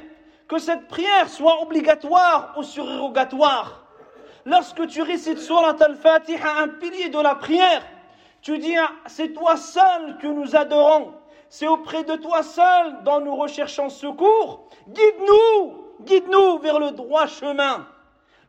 que 0.47 0.57
cette 0.57 0.87
prière 0.87 1.29
soit 1.29 1.61
obligatoire 1.61 2.55
ou 2.57 2.63
surérogatoire. 2.63 3.83
Lorsque 4.45 4.87
tu 4.87 5.01
récites 5.01 5.39
Surat 5.39 5.75
al-Fatiha, 5.79 6.59
un 6.59 6.67
pilier 6.67 7.09
de 7.09 7.19
la 7.19 7.35
prière, 7.35 7.83
tu 8.41 8.57
dis, 8.59 8.75
ah, 8.77 8.91
c'est 9.07 9.33
toi 9.33 9.57
seul 9.57 10.17
que 10.21 10.27
nous 10.27 10.55
adorons, 10.55 11.13
c'est 11.49 11.67
auprès 11.67 12.03
de 12.03 12.15
toi 12.15 12.43
seul 12.43 13.03
dont 13.03 13.21
nous 13.21 13.35
recherchons 13.35 13.89
secours. 13.89 14.67
Guide-nous, 14.87 15.73
guide-nous 16.01 16.59
vers 16.59 16.79
le 16.79 16.91
droit 16.91 17.25
chemin, 17.27 17.87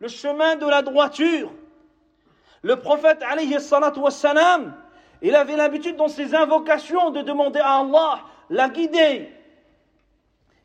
le 0.01 0.09
chemin 0.09 0.57
de 0.57 0.67
la 0.67 0.83
droiture. 0.83 1.51
Le 2.63 2.77
prophète, 2.77 3.23
alayhi 3.23 3.59
salatu 3.61 4.01
wassalam, 4.01 4.75
il 5.23 5.35
avait 5.35 5.57
l'habitude 5.57 5.97
dans 5.97 6.09
ses 6.09 6.35
invocations 6.35 7.11
de 7.11 7.23
demander 7.23 7.61
à 7.61 7.79
Allah 7.79 8.21
la 8.51 8.69
guider. 8.69 9.31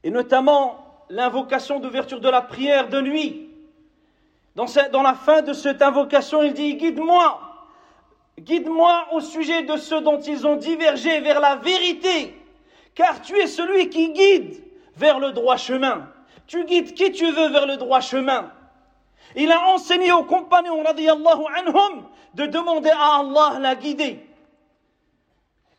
Et 0.04 0.10
notamment 0.10 1.06
l'invocation 1.10 1.80
d'ouverture 1.80 2.20
de 2.20 2.30
la 2.30 2.42
prière 2.42 2.90
de 2.90 3.02
nuit. 3.02 3.50
Dans, 4.56 4.66
la 5.02 5.14
fin 5.14 5.42
de 5.42 5.54
cette 5.54 5.82
invocation, 5.82 6.44
il 6.44 6.54
dit 6.54 6.76
Guide-moi, 6.76 7.40
guide-moi 8.40 9.08
au 9.14 9.22
sujet 9.22 9.64
de 9.64 9.78
ceux 9.78 10.02
dont 10.02 10.20
ils 10.20 10.46
ont 10.46 10.58
divergé 10.58 11.22
vers 11.22 11.40
la 11.40 11.56
vérité, 11.56 12.36
car 12.94 13.22
tu 13.22 13.38
es 13.38 13.48
celui 13.48 13.90
qui 13.90 14.12
guide 14.12 14.62
vers 14.98 15.20
le 15.20 15.32
droit 15.32 15.56
chemin. 15.56 16.10
Tu 16.48 16.66
guides 16.66 16.94
qui 16.94 17.12
tu 17.14 17.32
veux 17.32 17.48
vers 17.50 17.66
le 17.66 17.78
droit 17.78 18.02
chemin. 18.02 18.52
Il 19.38 19.52
a 19.52 19.70
enseigné 19.70 20.12
aux 20.12 20.26
compagnons 20.26 20.84
anhum 20.84 22.06
de 22.34 22.46
demander 22.46 22.90
à 22.90 23.20
Allah 23.20 23.60
la 23.60 23.76
guider. 23.76 24.20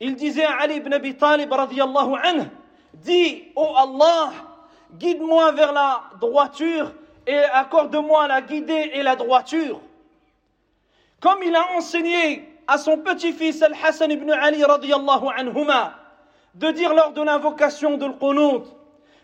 Il 0.05 0.17
disait 0.17 0.45
à 0.45 0.63
Ali 0.63 0.79
ibn 0.79 0.93
Abi 0.93 1.15
Talib 1.15 1.53
radiallahu 1.53 2.17
dis, 2.95 3.45
oh 3.55 3.73
Allah, 3.77 4.33
guide-moi 4.99 5.53
vers 5.53 5.73
la 5.73 6.03
droiture 6.21 6.93
et 7.25 7.39
accorde-moi 7.39 8.27
la 8.27 8.43
guidée 8.43 8.91
et 8.95 9.03
la 9.05 9.15
droiture. 9.15 9.81
Comme 11.21 11.45
il 11.45 11.55
a 11.55 11.77
enseigné 11.77 12.49
à 12.67 12.79
son 12.79 12.99
petit-fils 12.99 13.63
Al-Hassan 13.63 14.11
ibn 14.11 14.29
Ali 14.33 14.65
radiallahu 14.65 15.29
anhuma, 15.37 15.95
de 16.57 16.73
dire 16.73 16.93
lors 16.95 17.13
de 17.13 17.23
l'invocation 17.23 17.97
de 17.97 18.07
l'Qunut, 18.07 18.65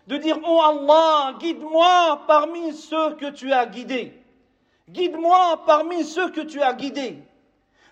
de 0.07 0.15
dire, 0.15 0.39
oh 0.47 0.61
Allah, 0.61 1.33
guide-moi 1.41 2.21
parmi 2.25 2.71
ceux 2.71 3.15
que 3.15 3.31
tu 3.31 3.51
as 3.51 3.65
guidés. 3.65 4.13
Guide-moi 4.87 5.61
parmi 5.65 6.05
ceux 6.05 6.29
que 6.29 6.39
tu 6.39 6.61
as 6.61 6.71
guidés. 6.71 7.17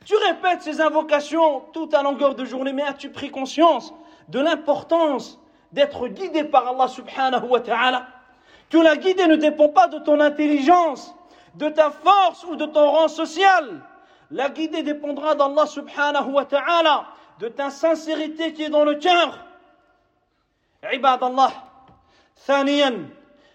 Tu 0.07 0.15
répètes 0.17 0.63
ces 0.63 0.81
invocations 0.81 1.61
tout 1.73 1.89
à 1.93 2.03
longueur 2.03 2.35
de 2.35 2.45
journée, 2.45 2.73
mais 2.73 2.83
as-tu 2.83 3.11
pris 3.11 3.31
conscience 3.31 3.95
de 4.29 4.41
l'importance 4.41 5.39
d'être 5.73 6.09
guidé 6.09 6.45
par 6.45 6.69
Allah 6.69 6.89
subhanahu 6.89 7.47
wa 7.49 7.61
ta'ala 7.61 8.07
Que 8.71 8.79
la 8.79 8.97
guidée 8.97 9.27
ne 9.27 9.37
dépend 9.37 9.69
pas 9.69 9.89
de 9.89 9.99
ton 9.99 10.19
intelligence, 10.21 11.15
de 11.55 11.69
ta 11.69 11.91
force 11.91 12.45
ou 12.45 12.57
de 12.57 12.67
ton 12.67 12.91
rang 12.91 13.09
social. 13.09 13.81
La 14.31 14.49
guidée 14.49 14.83
dépendra 14.83 15.35
d'Allah 15.35 15.67
subhanahu 15.67 16.33
wa 16.33 16.45
ta'ala, 16.45 17.07
de 17.39 17.49
ta 17.49 17.71
sincérité 17.71 18.53
qui 18.53 18.65
est 18.65 18.71
dans 18.71 18.85
le 18.85 18.97
cœur. 18.97 19.39
عباد 20.85 21.23
الله 21.25 21.53
ثانيا 22.47 23.09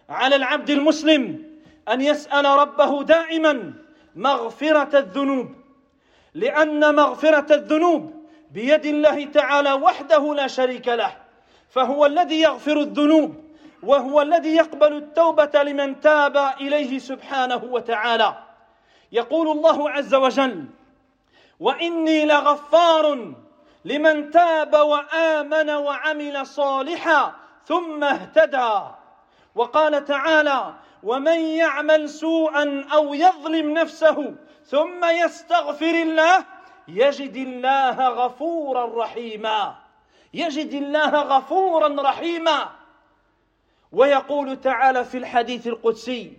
على 0.09 0.35
العبد 0.35 0.69
المسلم 0.69 1.43
ان 1.89 2.01
يسال 2.01 2.45
ربه 2.45 3.03
دائما 3.03 3.73
مغفره 4.15 4.99
الذنوب 4.99 5.47
لأن 6.34 6.94
مغفرة 6.94 7.54
الذنوب 7.54 8.26
بيد 8.50 8.86
الله 8.86 9.24
تعالى 9.24 9.72
وحده 9.72 10.34
لا 10.34 10.46
شريك 10.46 10.88
له 10.88 11.16
فهو 11.70 12.06
الذي 12.06 12.40
يغفر 12.40 12.80
الذنوب 12.80 13.44
وهو 13.82 14.22
الذي 14.22 14.56
يقبل 14.56 14.92
التوبة 14.96 15.62
لمن 15.62 16.00
تاب 16.00 16.36
إليه 16.60 16.98
سبحانه 16.98 17.64
وتعالى. 17.64 18.34
يقول 19.12 19.48
الله 19.48 19.90
عز 19.90 20.14
وجل 20.14 20.64
وإني 21.60 22.24
لغفار 22.24 23.34
لمن 23.84 24.30
تاب 24.30 24.74
وآمن 24.74 25.70
وعمل 25.70 26.46
صالحا 26.46 27.34
ثم 27.64 28.04
اهتدى 28.04 28.80
وقال 29.54 30.04
تعالى 30.04 30.74
ومن 31.02 31.40
يعمل 31.40 32.08
سوءا 32.08 32.86
أو 32.92 33.14
يظلم 33.14 33.70
نفسه 33.70 34.34
ثم 34.64 35.04
يستغفر 35.04 35.94
الله 35.94 36.44
يجد 36.88 37.36
الله 37.36 38.08
غفورا 38.08 39.04
رحيما. 39.04 39.74
يجد 40.34 40.72
الله 40.72 41.10
غفورا 41.10 42.02
رحيما. 42.02 42.70
ويقول 43.92 44.60
تعالى 44.60 45.04
في 45.04 45.18
الحديث 45.18 45.66
القدسي 45.66 46.32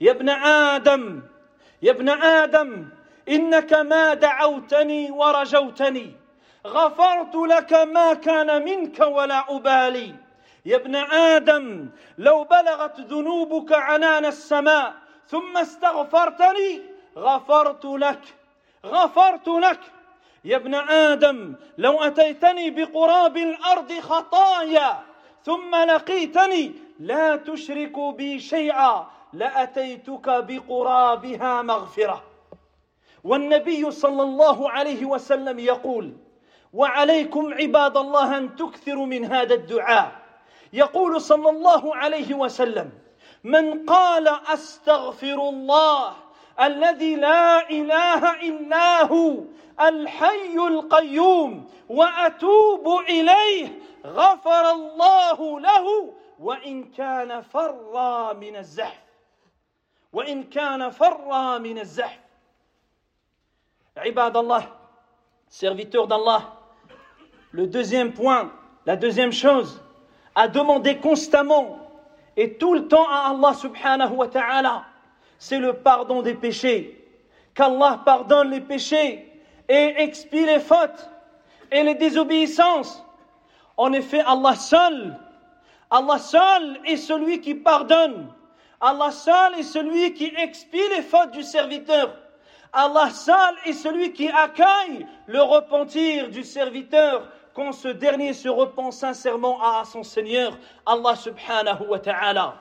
يا 0.00 0.12
ابن 0.12 0.28
آدم 0.28 1.22
يا 1.82 1.92
ابن 1.92 2.08
آدم 2.08 2.88
إنك 3.28 3.72
ما 3.72 4.14
دعوتني 4.14 5.10
ورجوتني 5.10 6.12
غفرت 6.66 7.34
لك 7.34 7.72
ما 7.72 8.14
كان 8.14 8.64
منك 8.64 9.00
ولا 9.00 9.44
أبالي. 9.56 10.23
يا 10.64 10.76
ابن 10.76 10.94
آدم 10.96 11.88
لو 12.18 12.44
بلغت 12.44 13.00
ذنوبك 13.00 13.72
عنان 13.72 14.24
السماء 14.24 14.94
ثم 15.26 15.56
استغفرتني 15.56 16.82
غفرت 17.16 17.84
لك 17.84 18.20
غفرت 18.86 19.48
لك. 19.48 19.80
يا 20.44 20.56
ابن 20.56 20.74
آدم 20.74 21.54
لو 21.78 22.02
أتيتني 22.02 22.70
بقراب 22.70 23.36
الأرض 23.36 23.92
خطايا 23.92 25.02
ثم 25.44 25.74
لقيتني 25.74 26.72
لا 27.00 27.36
تشرك 27.36 27.98
بي 27.98 28.40
شيئا 28.40 29.06
لأتيتك 29.32 30.28
بقرابها 30.28 31.62
مغفرة. 31.62 32.22
والنبي 33.24 33.90
صلى 33.90 34.22
الله 34.22 34.70
عليه 34.70 35.04
وسلم 35.04 35.58
يقول 35.58 36.12
وعليكم 36.72 37.54
عباد 37.54 37.96
الله 37.96 38.38
أن 38.38 38.56
تكثروا 38.56 39.06
من 39.06 39.24
هذا 39.24 39.54
الدعاء. 39.54 40.23
يقول 40.74 41.20
صلى 41.20 41.50
الله 41.50 41.96
عليه 41.96 42.34
وسلم 42.34 42.90
من 43.44 43.86
قال 43.86 44.28
أستغفر 44.28 45.48
الله 45.48 46.16
الذي 46.60 47.14
لا 47.16 47.70
إله 47.70 48.40
إلا 48.42 49.06
هو 49.06 49.34
الحي 49.80 50.54
القيوم 50.54 51.70
وأتوب 51.88 53.00
إليه 53.08 53.78
غفر 54.06 54.70
الله 54.70 55.60
له 55.60 56.14
وإن 56.40 56.84
كان 56.90 57.40
فر 57.42 58.34
من 58.34 58.56
الزحف. 58.56 59.04
وإن 60.12 60.42
كان 60.42 60.90
فر 60.90 61.58
من 61.58 61.78
الزحف. 61.78 62.20
عباد 63.96 64.36
الله 64.36 64.66
serviteurs 65.48 66.08
d'Allah 66.08 66.42
le 67.52 67.68
deuxième 67.68 68.12
point 68.12 68.50
la 68.86 68.96
deuxième 68.96 69.30
chose 69.30 69.83
à 70.34 70.48
demander 70.48 70.98
constamment 70.98 71.78
et 72.36 72.54
tout 72.54 72.74
le 72.74 72.88
temps 72.88 73.08
à 73.08 73.30
Allah 73.30 73.54
subhanahu 73.54 74.12
wa 74.14 74.28
ta'ala 74.28 74.84
c'est 75.38 75.58
le 75.58 75.74
pardon 75.74 76.22
des 76.22 76.34
péchés. 76.34 77.00
Qu'Allah 77.54 78.00
pardonne 78.04 78.50
les 78.50 78.62
péchés 78.62 79.30
et 79.68 79.94
expie 79.98 80.44
les 80.44 80.58
fautes 80.58 81.10
et 81.70 81.82
les 81.82 81.94
désobéissances. 81.94 83.04
En 83.76 83.92
effet, 83.92 84.22
Allah 84.26 84.54
seul, 84.54 85.18
Allah 85.90 86.18
seul 86.18 86.80
est 86.86 86.96
celui 86.96 87.40
qui 87.40 87.54
pardonne. 87.54 88.32
Allah 88.80 89.10
seul 89.10 89.58
est 89.58 89.64
celui 89.64 90.14
qui 90.14 90.32
expie 90.36 90.88
les 90.96 91.02
fautes 91.02 91.32
du 91.32 91.42
serviteur. 91.42 92.16
Allah 92.72 93.10
seul 93.10 93.54
est 93.66 93.72
celui 93.72 94.12
qui 94.12 94.28
accueille 94.28 95.06
le 95.26 95.42
repentir 95.42 96.30
du 96.30 96.42
serviteur 96.42 97.28
quand 97.54 97.72
ce 97.72 97.88
dernier 97.88 98.32
se 98.32 98.48
repent 98.48 98.90
sincèrement 98.90 99.62
à 99.62 99.84
son 99.84 100.02
Seigneur, 100.02 100.58
Allah 100.84 101.14
subhanahu 101.14 101.86
wa 101.88 101.98
ta'ala. 102.00 102.60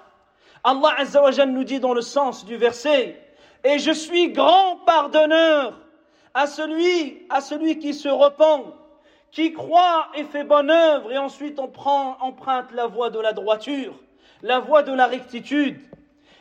Allah 0.63 0.95
azza 0.97 1.45
nous 1.45 1.63
dit 1.63 1.79
dans 1.79 1.93
le 1.93 2.01
sens 2.01 2.45
du 2.45 2.55
verset, 2.55 3.19
et 3.63 3.79
je 3.79 3.91
suis 3.91 4.29
grand 4.31 4.77
pardonneur 4.85 5.79
à 6.33 6.47
celui, 6.47 7.25
à 7.29 7.41
celui 7.41 7.79
qui 7.79 7.93
se 7.93 8.07
repent, 8.07 8.73
qui 9.31 9.51
croit 9.51 10.07
et 10.15 10.23
fait 10.23 10.43
bonne 10.43 10.69
œuvre, 10.69 11.11
et 11.11 11.17
ensuite 11.17 11.59
on 11.59 11.67
prend, 11.67 12.17
emprunte 12.21 12.71
la 12.71 12.85
voie 12.85 13.09
de 13.09 13.19
la 13.19 13.33
droiture, 13.33 13.95
la 14.43 14.59
voie 14.59 14.83
de 14.83 14.93
la 14.93 15.07
rectitude. 15.07 15.81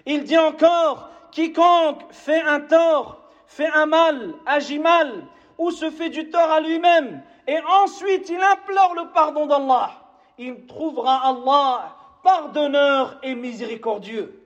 Il 0.05 0.25
dit 0.25 0.39
encore, 0.39 1.09
quiconque 1.31 2.03
fait 2.11 2.43
un 2.43 2.61
tort, 2.61 3.31
fait 3.47 3.71
un 3.75 3.87
mal, 3.87 4.35
agit 4.45 4.79
mal, 4.79 5.25
ou 5.57 5.71
se 5.71 5.91
fait 5.91 6.11
du 6.11 6.29
tort 6.29 6.51
à 6.51 6.61
lui-même, 6.61 7.23
et 7.47 7.59
ensuite 7.83 8.29
il 8.29 8.41
implore 8.41 8.95
le 8.95 9.13
pardon 9.13 9.47
d'Allah, 9.47 9.91
il 10.39 10.67
trouvera 10.67 11.29
Allah 11.29 11.97
pardonneur 12.23 13.19
et 13.23 13.35
miséricordieux. 13.35 14.39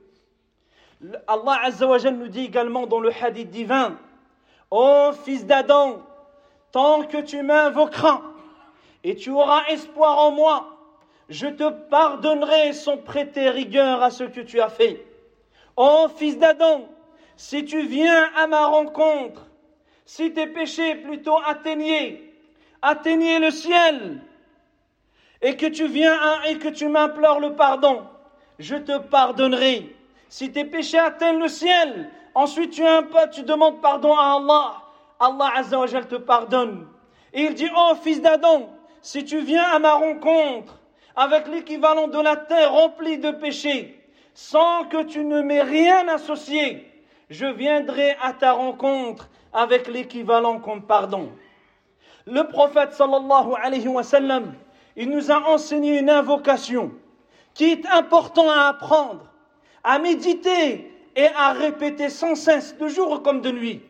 Allah 1.27 1.61
Azza 1.63 2.11
nous 2.11 2.29
dit 2.29 2.45
également 2.45 2.87
dans 2.87 3.01
le 3.01 3.13
hadith 3.13 3.51
divin, 3.51 3.99
Ô 4.71 5.13
fils 5.25 5.47
d'Adam, 5.47 6.03
tant 6.73 7.05
que 7.05 7.19
tu 7.19 7.43
m'invoqueras 7.43 8.23
et 9.05 9.15
tu 9.15 9.31
auras 9.31 9.67
espoir 9.67 10.19
en 10.19 10.33
moi, 10.33 10.77
je 11.29 11.47
te 11.47 11.69
pardonnerai 11.69 12.73
sans 12.73 12.97
prêter 12.97 13.51
rigueur 13.51 14.03
à 14.03 14.11
ce 14.11 14.25
que 14.25 14.41
tu 14.41 14.61
as 14.61 14.69
fait. 14.69 15.05
Ô 15.77 16.09
fils 16.09 16.39
d'Adam, 16.39 16.89
si 17.37 17.65
tu 17.65 17.83
viens 17.83 18.31
à 18.37 18.47
ma 18.47 18.67
rencontre, 18.67 19.47
si 20.07 20.33
tes 20.33 20.47
péchés 20.47 20.95
plutôt 20.97 21.39
atteignaient, 21.45 22.26
atteignaient 22.87 23.41
le 23.41 23.51
ciel, 23.51 24.21
et 25.43 25.57
que 25.57 25.67
tu 25.67 25.89
viens 25.89 26.43
et 26.45 26.59
que 26.59 26.69
tu 26.69 26.87
m'implores 26.87 27.41
le 27.41 27.55
pardon, 27.55 28.05
je 28.61 28.77
te 28.77 28.99
pardonnerai. 28.99 29.95
Si 30.29 30.53
tes 30.53 30.65
péchés 30.65 30.99
atteignent 30.99 31.41
le 31.41 31.49
ciel, 31.49 32.11
ensuite 32.35 32.71
tu, 32.71 32.83
peu, 32.83 33.31
tu 33.33 33.43
demandes 33.43 33.81
pardon 33.81 34.15
à 34.17 34.37
Allah, 34.37 34.75
Allah 35.19 35.53
Azza 35.57 36.03
te 36.09 36.15
pardonne. 36.15 36.87
Et 37.33 37.43
il 37.43 37.55
dit, 37.55 37.69
oh 37.77 37.95
fils 38.03 38.23
d'Adam, 38.23 38.71
si 39.03 39.25
tu 39.25 39.41
viens 39.41 39.65
à 39.65 39.79
ma 39.81 39.95
rencontre 39.95 40.79
avec 41.17 41.49
l'équivalent 41.49 42.07
de 42.07 42.21
la 42.21 42.37
terre 42.37 42.73
remplie 42.73 43.19
de 43.19 43.33
péchés, 43.33 44.01
sans 44.33 44.85
que 44.85 45.03
tu 45.03 45.25
ne 45.25 45.43
m'aies 45.43 45.63
rien 45.63 46.07
associé, 46.09 46.89
je 47.31 47.47
viendrai 47.47 48.17
à 48.23 48.33
ta 48.33 48.53
rencontre 48.53 49.29
avec 49.53 49.89
l'équivalent 49.89 50.61
comme 50.61 50.83
pardon. 50.83 51.33
Le 52.27 52.43
prophète 52.43 52.93
sallallahu 52.93 53.55
alayhi 53.63 53.87
wa 53.87 54.03
sallam, 54.03 54.55
il 54.97 55.11
nous 55.11 55.31
a 55.31 55.49
enseigné 55.49 56.01
une 56.01 56.11
invocation 56.11 56.91
qui 57.55 57.67
est 57.67 57.87
importante 57.87 58.49
à 58.49 58.69
apprendre, 58.69 59.31
à 59.85 60.01
méditer 60.01 60.93
et 61.15 61.29
à 61.37 61.53
répéter 61.53 62.09
sans 62.09 62.35
cesse, 62.35 62.77
de 62.79 62.89
jour 62.89 63.23
comme 63.23 63.41
de 63.43 63.53
nuit. 63.53 63.81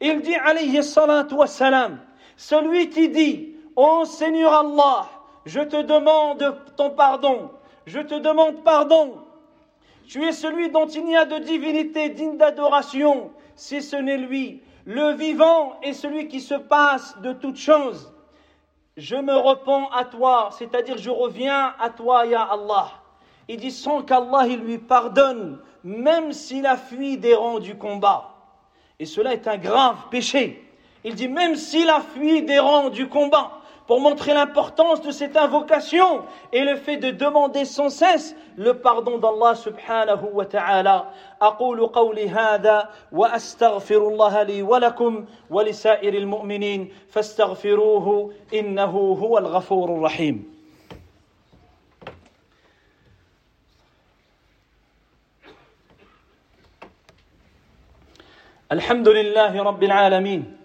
Il 0.00 0.22
dit 0.22 0.34
alayhi 0.34 0.82
salatu 0.82 1.36
salam, 1.46 2.00
celui 2.36 2.90
qui 2.90 3.08
dit, 3.10 3.54
Ô 3.76 4.04
Seigneur 4.04 4.52
Allah, 4.52 5.08
je 5.46 5.60
te 5.60 5.80
demande 5.80 6.60
ton 6.76 6.90
pardon, 6.90 7.50
je 7.86 8.00
te 8.00 8.14
demande 8.16 8.64
pardon. 8.64 9.18
Tu 10.08 10.24
es 10.24 10.32
celui 10.32 10.68
dont 10.70 10.86
il 10.86 11.04
n'y 11.04 11.16
a 11.16 11.26
de 11.26 11.38
divinité 11.38 12.08
digne 12.08 12.36
d'adoration, 12.36 13.30
si 13.54 13.82
ce 13.82 13.94
n'est 13.94 14.18
lui 14.18 14.62
le 14.88 15.12
vivant 15.12 15.78
est 15.82 15.92
celui 15.92 16.28
qui 16.28 16.40
se 16.40 16.54
passe 16.54 17.18
de 17.20 17.34
toutes 17.34 17.58
choses. 17.58 18.10
Je 18.96 19.16
me 19.16 19.36
repens 19.36 19.90
à 19.90 20.06
toi, 20.06 20.48
c'est-à-dire 20.52 20.96
je 20.96 21.10
reviens 21.10 21.74
à 21.78 21.90
toi, 21.90 22.24
Ya 22.24 22.40
Allah. 22.40 22.92
Il 23.48 23.58
dit 23.58 23.70
sans 23.70 24.00
qu'Allah 24.00 24.46
lui 24.46 24.78
pardonne, 24.78 25.58
même 25.84 26.32
s'il 26.32 26.64
a 26.64 26.78
fui 26.78 27.18
des 27.18 27.34
rangs 27.34 27.58
du 27.58 27.76
combat. 27.76 28.30
Et 28.98 29.04
cela 29.04 29.34
est 29.34 29.46
un 29.46 29.58
grave 29.58 30.08
péché. 30.10 30.64
Il 31.04 31.14
dit 31.14 31.28
même 31.28 31.56
s'il 31.56 31.90
a 31.90 32.00
fui 32.00 32.40
des 32.40 32.58
rangs 32.58 32.88
du 32.88 33.10
combat 33.10 33.57
pour 33.87 33.99
montrer 33.99 34.33
l'importance 34.33 35.01
de 35.01 35.11
cette 35.11 35.35
invocation 35.35 36.23
et 36.51 36.63
le 36.63 36.75
fait 36.75 36.97
de 36.97 37.11
demander 37.11 37.65
sans 37.65 37.89
cesse 37.89 38.35
le 38.55 38.73
pardon 38.73 39.17
d'Allah 39.17 39.55
subhanahu 39.55 40.29
wa 40.33 40.45
ta'ala. 40.45 41.11
أقول 41.41 41.87
قولي 41.87 42.29
هذا 42.29 42.89
وأستغفر 43.11 44.07
الله 44.07 44.43
لي 44.43 44.61
ولكم 44.61 45.25
ولسائر 45.49 46.13
المؤمنين 46.13 46.93
فاستغفروه 47.09 48.33
إنه 48.53 49.17
هو 49.19 49.37
الغفور 49.37 49.95
الرحيم. 49.95 50.53
الحمد 58.71 59.07
لله 59.07 59.63
رب 59.63 59.83
العالمين 59.83 60.56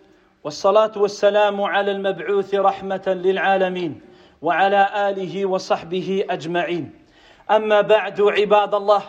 والصلاة 0.43 0.91
والسلام 0.95 1.62
على 1.62 1.91
المبعوث 1.91 2.56
رحمة 2.56 3.03
للعالمين 3.08 4.01
وعلى 4.41 5.10
آله 5.10 5.45
وصحبه 5.45 6.25
أجمعين. 6.29 6.93
أما 7.51 7.82
بعد 7.82 8.21
عباد 8.21 8.73
الله 8.73 9.03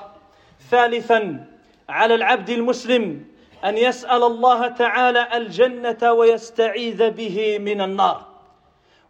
ثالثا 0.71 1.47
على 1.89 2.15
العبد 2.15 2.51
المسلم 2.51 3.25
أن 3.65 3.79
يسأل 3.79 4.23
الله 4.23 4.69
تعالى 4.69 5.29
الجنة 5.37 6.13
ويستعيذ 6.13 7.11
به 7.11 7.59
من 7.59 7.81
النار. 7.81 8.27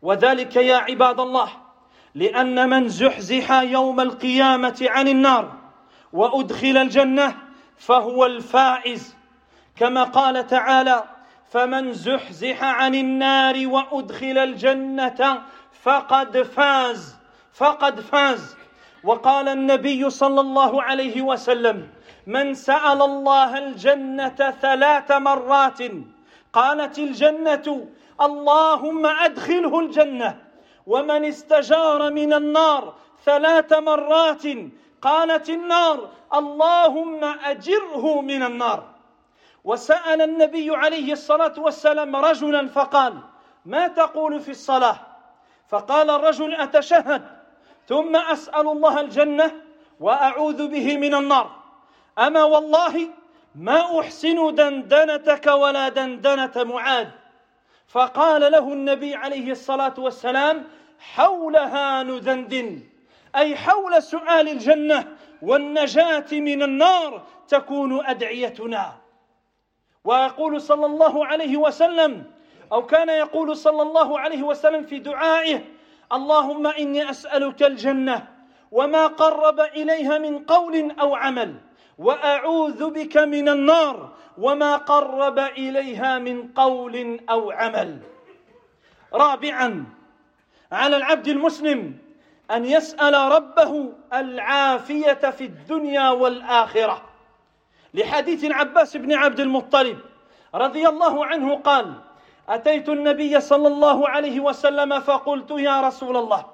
وذلك 0.03 0.57
يا 0.57 0.77
عباد 0.77 1.21
الله 1.21 1.49
لأن 2.15 2.69
من 2.71 2.89
زحزح 2.89 3.63
يوم 3.63 4.01
القيامة 4.01 4.87
عن 4.91 5.09
النار 5.09 5.53
وأدخل 6.13 6.77
الجنة 6.77 7.35
فهو 7.77 8.27
الفائز. 8.27 9.17
كما 9.77 10.03
قال 10.03 10.47
تعالى 10.47 11.14
فمن 11.55 11.93
زحزح 11.93 12.65
عن 12.65 12.95
النار 12.95 13.67
وأدخل 13.67 14.39
الجنة 14.39 15.43
فقد 15.83 16.43
فاز 16.43 17.17
فقد 17.53 18.01
فاز. 18.01 18.57
وقال 19.05 19.49
النبي 19.49 20.11
صلى 20.11 20.41
الله 20.41 20.83
عليه 20.83 21.23
وسلم 21.23 21.89
من 22.27 22.55
سأل 22.55 23.03
الله 23.03 23.59
الجنة 23.59 24.55
ثلاث 24.63 25.11
مرات 25.11 25.79
قالت 26.53 26.99
الجنة 26.99 27.87
اللهم 28.21 29.07
أدخله 29.07 29.81
الجنة 29.81 30.39
ومن 30.87 31.25
استجار 31.25 32.11
من 32.11 32.33
النار 32.33 32.95
ثلاث 33.25 33.73
مرات 33.73 34.43
قالت 35.03 35.51
النار 35.51 36.09
اللهم 36.35 37.25
أجره 37.25 38.21
من 38.21 38.43
النار 38.43 38.94
وسأل 39.65 40.23
النبي 40.23 40.77
عليه 40.77 41.13
الصلاة 41.13 41.55
والسلام 41.59 42.17
رجلا 42.17 42.69
فقال 42.69 43.19
ما 43.65 43.89
تقول 43.89 44.41
في 44.41 44.51
الصلاة؟ 44.51 44.99
فقال 45.69 46.11
الرجل 46.11 46.55
أتشهد 46.55 47.23
ثم 47.89 48.17
أسأل 48.17 48.69
الله 48.69 49.01
الجنة 49.01 49.53
وأعوذ 50.01 50.69
به 50.69 50.97
من 50.97 51.15
النار. 51.15 51.51
أما 52.19 52.45
والله 52.45 53.09
ما 53.55 54.01
أحسن 54.01 54.55
دندنتك 54.55 55.47
ولا 55.47 55.89
دندنة 55.89 56.53
معاذ؟ 56.57 57.09
فقال 57.89 58.53
له 58.53 58.73
النبي 58.73 59.15
عليه 59.15 59.51
الصلاة 59.51 59.95
والسلام 59.99 60.65
حولها 60.99 62.03
نذندن 62.03 62.81
أي 63.37 63.57
حول 63.57 64.03
سؤال 64.03 64.49
الجنة 64.49 65.17
والنجاة 65.43 66.27
من 66.33 66.63
النار 66.63 67.23
تكون 67.49 68.07
أدعيتنا. 68.07 69.04
ويقول 70.05 70.61
صلى 70.61 70.87
الله 70.87 71.27
عليه 71.27 71.57
وسلم 71.57 72.25
أو 72.73 72.87
كان 72.87 73.09
يقول 73.09 73.57
صلى 73.57 73.83
الله 73.83 74.21
عليه 74.21 74.43
وسلم 74.43 74.83
في 74.83 74.99
دعائه 74.99 75.65
اللهم 76.13 76.67
إني 76.67 77.11
أسألك 77.11 77.63
الجنة 77.63 78.27
وما 78.73 79.07
قرب 79.07 79.61
إليها 79.61 80.19
من 80.19 80.39
قول 80.39 80.91
أو 81.01 81.15
عمل 81.15 81.55
وأعوذ 81.99 82.91
بك 82.91 83.17
من 83.17 83.49
النار 83.49 84.13
وما 84.39 84.77
قرب 84.77 85.39
إليها 85.39 86.19
من 86.19 86.49
قول 86.49 87.21
أو 87.31 87.51
عمل. 87.51 87.99
رابعا 89.13 89.85
على 90.73 90.97
العبد 90.97 91.29
المسلم 91.29 91.99
أن 92.51 92.65
يسأل 92.65 93.15
ربه 93.15 93.93
العافية 94.13 95.31
في 95.31 95.45
الدنيا 95.45 96.11
والآخرة. 96.11 97.03
لحديث 97.95 98.45
العباس 98.45 98.97
بن 98.97 99.13
عبد 99.13 99.41
المطلب 99.41 99.99
رضي 100.55 100.89
الله 100.89 101.27
عنه 101.27 101.57
قال 101.57 101.95
أتيت 102.49 102.89
النبي 102.89 103.41
صلى 103.41 103.69
الله 103.69 104.09
عليه 104.09 104.41
وسلم 104.41 105.01
فقلت 105.01 105.51
يا 105.51 105.81
رسول 105.81 106.17
الله 106.17 106.47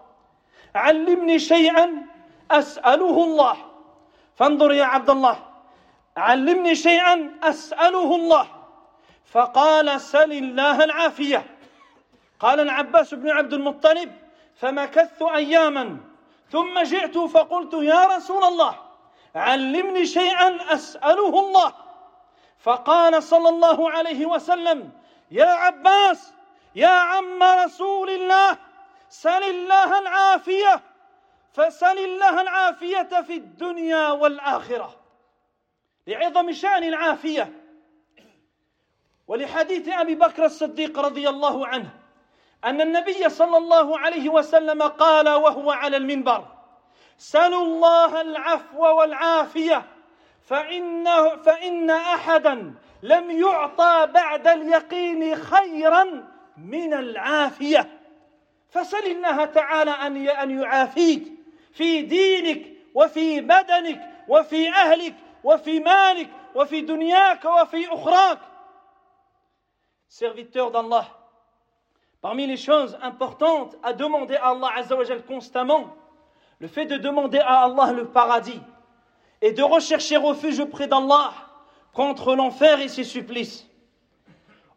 علمني 0.74 1.38
شيئا 1.38 2.06
أسأله 2.50 3.24
الله. 3.24 3.56
فانظر 4.36 4.72
يا 4.72 4.84
عبد 4.84 5.10
الله 5.10 5.38
علمني 6.16 6.74
شيئا 6.74 7.30
أسأله 7.42 8.16
الله. 8.16 8.46
فقال 9.24 10.00
سل 10.00 10.32
الله 10.32 10.84
العافية. 10.84 11.46
قال 12.40 12.60
العباس 12.60 13.14
بن 13.14 13.30
عبد 13.30 13.52
المطلب 13.52 14.12
فمكثت 14.56 15.22
أياما 15.22 15.96
ثم 16.50 16.82
جئت 16.82 17.18
فقلت 17.18 17.74
يا 17.74 18.04
رسول 18.04 18.44
الله 18.44 18.89
علمني 19.34 20.06
شيئا 20.06 20.74
أسأله 20.74 21.40
الله. 21.40 21.74
فقال 22.58 23.22
صلى 23.22 23.48
الله 23.48 23.90
عليه 23.90 24.26
وسلم 24.26 24.90
يا 25.30 25.46
عباس 25.46 26.32
يا 26.74 26.88
عم 26.88 27.42
رسول 27.42 28.10
الله 28.10 28.58
سل 29.08 29.42
الله 29.42 29.98
العافية 29.98 30.80
فسل 31.52 31.98
الله 31.98 32.40
العافية 32.40 33.22
في 33.22 33.34
الدنيا 33.34 34.08
والآخرة. 34.08 34.96
لعظم 36.06 36.52
شأن 36.52 36.84
العافية. 36.84 37.52
ولحديث 39.28 39.88
أبي 39.88 40.14
بكر 40.14 40.44
الصديق 40.44 40.98
رضي 40.98 41.28
الله 41.28 41.66
عنه 41.66 41.90
أن 42.64 42.80
النبي 42.80 43.28
صلى 43.28 43.56
الله 43.56 43.98
عليه 43.98 44.28
وسلم 44.28 44.82
قال 44.82 45.28
وهو 45.28 45.70
على 45.70 45.96
المنبر 45.96 46.59
سلوا 47.20 47.62
الله 47.62 48.20
العفو 48.20 48.82
والعافية 48.82 49.86
فإن, 50.42 51.04
فإن 51.44 51.90
أحدا 51.90 52.74
لم 53.02 53.30
يعطى 53.30 54.06
بعد 54.14 54.48
اليقين 54.48 55.36
خيرا 55.36 56.28
من 56.56 56.94
العافية. 56.94 58.00
فسل 58.68 59.06
الله 59.06 59.44
تعالى 59.44 59.90
أن 59.90 60.28
أن 60.28 60.60
يعافيك 60.60 61.32
في 61.72 62.02
دينك 62.02 62.66
وفي 62.94 63.40
بدنك 63.40 64.00
وفي 64.28 64.68
أهلك 64.68 65.14
وفي 65.44 65.80
مالك 65.80 66.28
وفي 66.54 66.80
دنياك 66.80 67.44
وفي 67.44 67.94
أخراك. 67.94 68.38
Serviteur 70.08 70.70
d'Allah, 70.70 71.06
parmi 72.22 72.46
les 72.46 72.56
choses 72.56 72.98
importantes 73.02 73.76
à 73.82 73.92
demander 73.92 74.36
à 74.36 74.48
Allah 74.48 74.70
Azzawajal 74.76 75.22
constamment, 75.22 75.99
le 76.60 76.68
fait 76.68 76.86
de 76.86 76.98
demander 76.98 77.38
à 77.38 77.64
Allah 77.64 77.92
le 77.92 78.06
paradis 78.06 78.60
et 79.42 79.52
de 79.52 79.62
rechercher 79.62 80.16
refuge 80.16 80.60
auprès 80.60 80.86
d'Allah 80.86 81.32
contre 81.92 82.34
l'enfer 82.34 82.80
et 82.80 82.88
ses 82.88 83.04
supplices. 83.04 83.66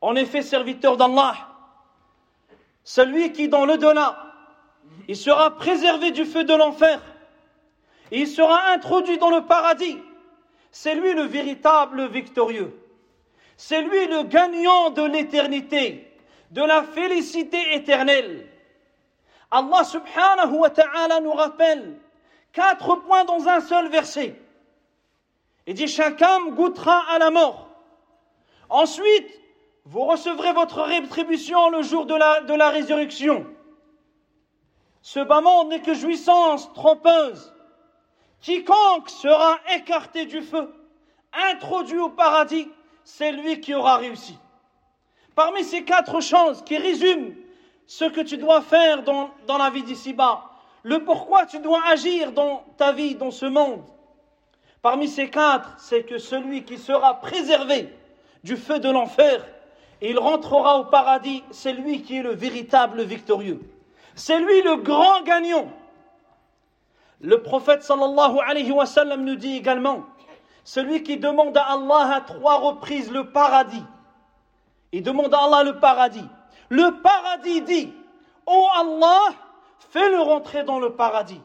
En 0.02 0.16
effet, 0.16 0.42
serviteur 0.42 0.98
d'Allah, 0.98 1.36
celui 2.84 3.32
qui 3.34 3.50
dans 3.50 3.66
le 3.66 3.78
delà, 3.78 4.18
il 5.08 5.16
sera 5.16 5.56
préservé 5.56 6.12
du 6.12 6.26
feu 6.26 6.44
de 6.44 6.54
l'enfer, 6.54 7.02
et 8.12 8.22
il 8.22 8.28
sera 8.28 8.72
introduit 8.72 9.18
dans 9.18 9.30
le 9.30 9.46
paradis, 9.46 9.98
c'est 10.72 10.96
lui 10.96 11.14
le 11.14 11.24
véritable 11.24 12.08
victorieux. 12.08 12.80
C'est 13.58 13.82
lui 13.82 14.08
le 14.08 14.24
gagnant 14.24 14.90
de 14.90 15.04
l'éternité, 15.04 16.12
de 16.52 16.62
la 16.62 16.84
félicité 16.84 17.76
éternelle. 17.76 18.48
Allah 19.54 19.84
subhanahu 19.84 20.56
wa 20.58 20.70
ta'ala 20.72 21.20
nous 21.20 21.32
rappelle 21.32 22.00
quatre 22.54 22.96
points 22.96 23.24
dans 23.24 23.48
un 23.48 23.62
seul 23.62 23.88
verset. 23.88 24.36
Il 25.68 25.76
dit 25.76 25.88
chacun 25.88 26.48
goûtera 26.50 27.04
à 27.12 27.20
la 27.20 27.30
mort. 27.30 27.70
Ensuite, 28.70 29.30
vous 29.86 30.06
recevrez 30.06 30.54
votre 30.54 30.82
rétribution 30.82 31.70
le 31.70 31.84
jour 31.84 32.08
de 32.08 32.16
la, 32.16 32.70
résurrection. 32.70 33.46
Ce 35.04 35.20
bas 35.20 35.42
monde 35.42 35.70
n'est 35.70 35.82
que 35.84 35.94
jouissance 35.94 36.74
trompeuse. 36.74 37.54
Quiconque 38.42 39.12
sera 39.12 39.60
écarté 39.76 40.26
du 40.26 40.42
feu, 40.42 40.74
introduit 41.52 42.00
au 42.00 42.10
paradis, 42.10 42.68
c'est 43.04 43.32
lui 43.32 43.62
qui 43.62 43.76
aura 43.76 43.98
réussi. 43.98 44.36
Parmi 45.36 45.64
ces 45.64 45.84
quatre 45.84 46.22
choses 46.22 46.64
qui 46.64 46.76
résument 46.76 47.36
ce 47.86 48.06
que 48.06 48.22
tu 48.22 48.38
dois 48.38 48.62
faire 48.62 49.04
dans, 49.04 49.30
la 49.58 49.70
vie 49.70 49.84
d'ici-bas, 49.84 50.44
le 50.84 51.04
pourquoi 51.04 51.46
tu 51.46 51.60
dois 51.60 51.82
agir 51.88 52.32
dans 52.32 52.64
ta 52.78 52.92
vie, 52.92 53.16
dans 53.16 53.32
ce 53.32 53.46
monde, 53.46 53.84
parmi 54.82 55.08
ces 55.08 55.30
quatre, 55.30 55.70
c'est 55.78 56.04
que 56.04 56.18
celui 56.18 56.64
qui 56.64 56.78
sera 56.78 57.20
préservé 57.20 57.94
du 58.44 58.58
feu 58.58 58.80
de 58.80 58.90
l'enfer, 58.90 59.46
il 60.02 60.20
rentrera 60.20 60.80
au 60.80 60.86
paradis, 60.86 61.44
c'est 61.52 61.72
lui 61.72 62.02
qui 62.02 62.18
est 62.18 62.24
le 62.24 62.34
véritable 62.34 63.04
victorieux. 63.04 63.62
C'est 64.16 64.40
lui 64.40 64.62
le 64.62 64.76
grand 64.78 65.22
gagnant. 65.22 65.68
Le 67.22 67.42
prophète 67.42 67.90
nous 67.90 69.36
dit 69.36 69.56
également, 69.56 70.04
celui 70.66 71.04
qui 71.04 71.18
demande 71.18 71.56
à 71.58 71.74
Allah 71.74 72.16
à 72.16 72.22
trois 72.22 72.58
reprises 72.58 73.12
le 73.12 73.32
paradis, 73.32 73.84
il 74.92 75.04
demande 75.04 75.34
à 75.34 75.44
Allah 75.46 75.64
le 75.64 75.80
paradis. 75.80 76.28
Le 76.74 76.90
paradis 77.04 77.62
dit, 77.62 77.94
oh 78.48 78.66
Allah, 78.76 79.36
fais-le 79.92 80.20
rentrer 80.20 80.64
dans 80.64 80.80
le 80.80 80.96
paradis. 80.96 81.40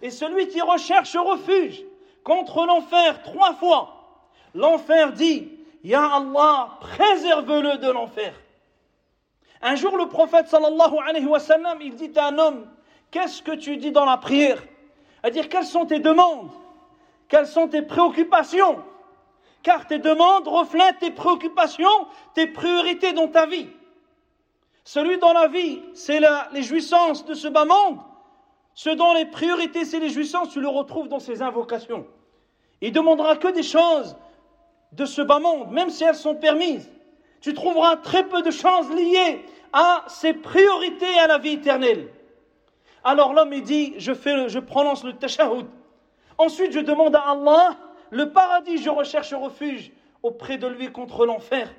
Et 0.00 0.10
celui 0.10 0.46
qui 0.46 0.60
recherche 0.60 1.16
refuge 1.16 1.82
contre 2.22 2.64
l'enfer 2.64 3.20
trois 3.24 3.54
fois, 3.54 4.20
l'enfer 4.54 5.12
dit, 5.12 5.50
Ya 5.82 6.06
Allah, 6.06 6.78
préserve-le 6.80 7.78
de 7.78 7.90
l'enfer. 7.90 8.32
Un 9.60 9.74
jour, 9.74 9.96
le 9.96 10.06
prophète 10.06 10.46
sallallahu 10.46 10.98
alayhi 11.04 11.26
wa 11.26 11.40
sallam, 11.40 11.78
il 11.80 11.96
dit 11.96 12.12
à 12.14 12.28
un 12.28 12.38
homme, 12.38 12.68
qu'est-ce 13.10 13.42
que 13.42 13.56
tu 13.56 13.76
dis 13.76 13.90
dans 13.90 14.04
la 14.04 14.18
prière? 14.18 14.62
C'est-à-dire, 15.20 15.48
quelles 15.48 15.66
sont 15.66 15.86
tes 15.86 15.98
demandes? 15.98 16.52
Quelles 17.26 17.48
sont 17.48 17.66
tes 17.66 17.82
préoccupations? 17.82 18.84
Car 19.64 19.88
tes 19.88 19.98
demandes 19.98 20.46
reflètent 20.46 21.00
tes 21.00 21.10
préoccupations, 21.10 22.06
tes 22.34 22.46
priorités 22.46 23.12
dans 23.14 23.26
ta 23.26 23.46
vie. 23.46 23.66
Celui 24.84 25.18
dans 25.18 25.32
la 25.32 25.48
vie, 25.48 25.82
c'est 25.94 26.20
les 26.52 26.62
jouissances 26.62 27.24
de 27.24 27.34
ce 27.34 27.48
bas 27.48 27.64
monde. 27.64 27.98
Ce 28.74 28.90
dont 28.90 29.14
les 29.14 29.26
priorités, 29.26 29.84
c'est 29.84 30.00
les 30.00 30.10
jouissances, 30.10 30.50
tu 30.50 30.60
le 30.60 30.68
retrouves 30.68 31.08
dans 31.08 31.20
ses 31.20 31.42
invocations. 31.42 32.06
Il 32.80 32.92
demandera 32.92 33.36
que 33.36 33.48
des 33.48 33.62
choses 33.62 34.16
de 34.92 35.06
ce 35.06 35.22
bas 35.22 35.38
monde, 35.38 35.70
même 35.70 35.90
si 35.90 36.04
elles 36.04 36.14
sont 36.14 36.34
permises. 36.34 36.90
Tu 37.40 37.54
trouveras 37.54 37.96
très 37.96 38.24
peu 38.26 38.42
de 38.42 38.50
choses 38.50 38.90
liées 38.90 39.44
à 39.72 40.04
ses 40.08 40.34
priorités 40.34 41.18
à 41.18 41.26
la 41.28 41.38
vie 41.38 41.52
éternelle. 41.52 42.08
Alors 43.04 43.32
l'homme, 43.32 43.58
dit, 43.60 43.94
je, 43.98 44.12
fais, 44.12 44.48
je 44.48 44.58
prononce 44.58 45.04
le 45.04 45.14
tashahhud. 45.14 45.66
Ensuite, 46.36 46.72
je 46.72 46.80
demande 46.80 47.14
à 47.16 47.30
Allah 47.30 47.76
le 48.10 48.30
paradis, 48.32 48.78
je 48.78 48.90
recherche 48.90 49.32
refuge 49.34 49.92
auprès 50.22 50.56
de 50.56 50.66
lui 50.66 50.92
contre 50.92 51.26
l'enfer. 51.26 51.74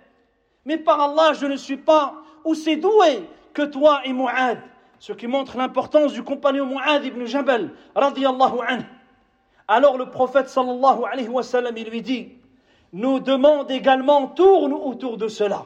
Mais 0.65 0.77
par 0.77 0.99
Allah, 0.99 1.33
je 1.33 1.45
ne 1.45 1.55
suis 1.55 1.77
pas 1.77 2.15
aussi 2.45 2.77
doué 2.77 3.27
que 3.53 3.63
toi 3.63 4.01
et 4.05 4.13
Mu'ad. 4.13 4.59
Ce 4.99 5.11
qui 5.11 5.27
montre 5.27 5.57
l'importance 5.57 6.13
du 6.13 6.23
compagnon 6.23 6.65
Mu'ad 6.65 7.03
ibn 7.03 7.25
Jabal, 7.25 7.71
radiyallahu 7.95 8.59
anhu. 8.65 8.85
Alors 9.67 9.97
le 9.97 10.09
prophète 10.09 10.47
sallallahu 10.47 11.89
lui 11.89 12.01
dit, 12.01 12.29
nous 12.93 13.19
demande 13.19 13.69
également, 13.71 14.27
tourne 14.27 14.73
autour 14.73 15.17
de 15.17 15.27
cela. 15.27 15.65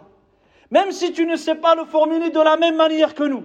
Même 0.72 0.92
si 0.92 1.12
tu 1.12 1.26
ne 1.26 1.36
sais 1.36 1.56
pas 1.56 1.76
le 1.76 1.86
formuler 1.86 2.30
de 2.30 2.39
la 2.39 2.58
même 2.58 2.76
manière 2.76 3.13
que 3.13 3.24
nous, 3.24 3.44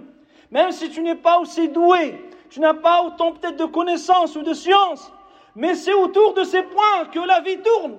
même 0.51 0.71
si 0.71 0.89
tu 0.89 1.01
n'es 1.01 1.15
pas 1.15 1.39
aussi 1.39 1.69
doué, 1.69 2.15
tu 2.49 2.59
n'as 2.59 2.73
pas 2.73 3.03
autant 3.03 3.33
peut-être 3.33 3.57
de 3.57 3.65
connaissances 3.65 4.35
ou 4.35 4.43
de 4.43 4.53
sciences, 4.53 5.11
mais 5.55 5.75
c'est 5.75 5.93
autour 5.93 6.33
de 6.33 6.43
ces 6.43 6.63
points 6.63 7.05
que 7.11 7.19
la 7.19 7.41
vie 7.41 7.57
tourne. 7.57 7.97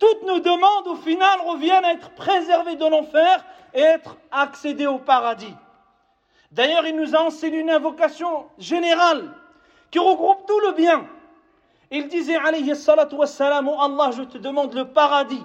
Toutes 0.00 0.22
nos 0.24 0.40
demandes, 0.40 0.88
au 0.88 0.96
final, 0.96 1.40
reviennent 1.46 1.84
à 1.84 1.92
être 1.92 2.10
préservées 2.16 2.74
de 2.74 2.86
l'enfer 2.86 3.44
et 3.74 3.80
être 3.80 4.16
accédées 4.32 4.88
au 4.88 4.98
paradis. 4.98 5.54
D'ailleurs, 6.50 6.86
il 6.86 6.96
nous 6.96 7.14
a 7.14 7.20
enseigné 7.20 7.58
une 7.58 7.70
invocation 7.70 8.46
générale 8.58 9.32
qui 9.92 10.00
regroupe 10.00 10.46
tout 10.48 10.58
le 10.60 10.72
bien 10.72 11.06
il 11.90 12.06
disait, 12.06 12.36
alayhi 12.36 12.74
salatu 12.76 13.16
wassalam, 13.16 13.68
oh 13.68 13.76
Allah, 13.80 14.12
je 14.12 14.22
te 14.22 14.38
demande 14.38 14.74
le 14.74 14.86
paradis 14.86 15.42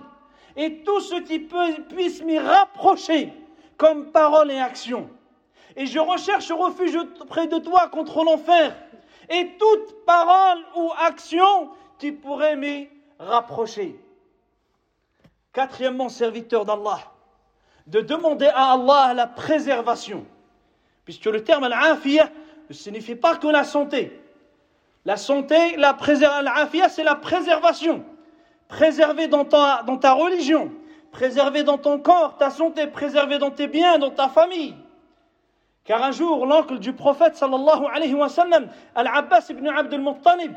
et 0.56 0.84
tout 0.84 1.00
ce 1.00 1.16
qui 1.16 1.40
peut, 1.40 1.74
puisse 1.90 2.22
m'y 2.24 2.38
rapprocher 2.38 3.34
comme 3.78 4.12
parole 4.12 4.52
et 4.52 4.60
action. 4.60 5.10
Et 5.76 5.86
je 5.86 6.00
recherche 6.00 6.52
refuge 6.52 6.98
près 7.28 7.48
de 7.48 7.58
toi 7.58 7.90
contre 7.90 8.24
l'enfer 8.24 8.76
et 9.30 9.58
toute 9.58 10.06
parole 10.06 10.60
ou 10.76 10.92
action 11.00 11.70
qui 11.98 12.12
pourrait 12.12 12.56
m'y 12.56 12.88
rapprocher. 13.20 14.00
Quatrièmement, 15.56 16.10
serviteur 16.10 16.66
d'Allah, 16.66 17.00
de 17.88 18.02
demander 18.02 18.48
à 18.48 18.74
Allah 18.74 19.14
la 19.14 19.26
préservation. 19.26 20.26
Puisque 21.06 21.28
le 21.28 21.46
terme 21.46 21.64
al-afiyah 21.64 22.30
ne 22.70 22.74
signifie 22.74 23.16
pas 23.16 23.38
que 23.38 23.48
la 23.48 23.64
santé. 23.64 24.22
La 25.06 25.16
santé, 25.16 25.78
la 25.78 25.98
c'est 26.90 27.04
la 27.06 27.16
préservation. 27.16 28.04
Préserver 28.68 29.30
dans 29.30 29.46
ta, 29.46 30.14
religion, 30.14 30.74
préservé 31.14 31.64
dans 31.64 31.78
ton 31.78 32.00
corps, 32.00 32.36
ta 32.36 32.50
santé 32.50 32.88
préservée 32.88 33.38
dans 33.38 33.52
tes 33.52 33.68
biens, 33.68 33.98
dans 33.98 34.12
ta 34.12 34.28
famille. 34.28 34.76
Car 35.86 36.04
un 36.04 36.12
jour, 36.12 36.46
l'oncle 36.46 36.80
du 36.80 36.92
prophète 36.92 37.38
sallallahu 37.38 37.86
alayhi 37.94 38.14
wa 38.14 38.28
sallam, 38.28 38.68
Al-Abbas 38.94 39.46
ibn 39.52 39.70
Abd 39.70 39.94
al-Muttalib, 39.94 40.54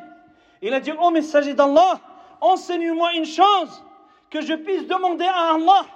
il 0.61 0.75
a 0.75 0.81
dit, 0.81 0.91
oh 1.01 1.11
messager 1.13 1.55
d'Allah, 1.55 2.01
enseigne-moi 2.41 3.13
une 3.13 3.27
chose 3.27 3.85
que 4.31 4.41
je 4.41 4.55
puisse 4.55 4.87
demander 4.87 5.25
à 5.25 5.55
Allah. 5.55 5.87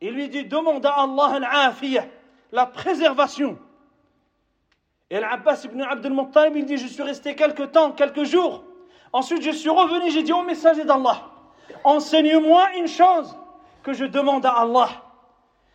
Il 0.00 0.12
lui 0.12 0.28
dit, 0.28 0.44
demande 0.44 0.84
à 0.86 0.92
Allah 0.92 1.74
la 2.52 2.66
préservation. 2.66 3.58
Et 5.10 5.16
Al-Abbas 5.16 5.62
ibn 5.64 5.82
Abd 5.82 6.06
al-Muttalib, 6.06 6.56
il 6.56 6.64
dit, 6.64 6.76
je 6.76 6.86
suis 6.86 7.02
resté 7.02 7.34
quelques 7.34 7.72
temps, 7.72 7.92
quelques 7.92 8.24
jours. 8.24 8.64
Ensuite, 9.12 9.42
je 9.42 9.50
suis 9.50 9.70
revenu, 9.70 10.10
j'ai 10.10 10.22
dit, 10.22 10.32
oh 10.32 10.42
messager 10.42 10.84
d'Allah, 10.84 11.30
enseigne-moi 11.82 12.76
une 12.76 12.88
chose 12.88 13.34
que 13.82 13.92
je 13.92 14.04
demande 14.04 14.44
à 14.44 14.50
Allah. 14.50 14.88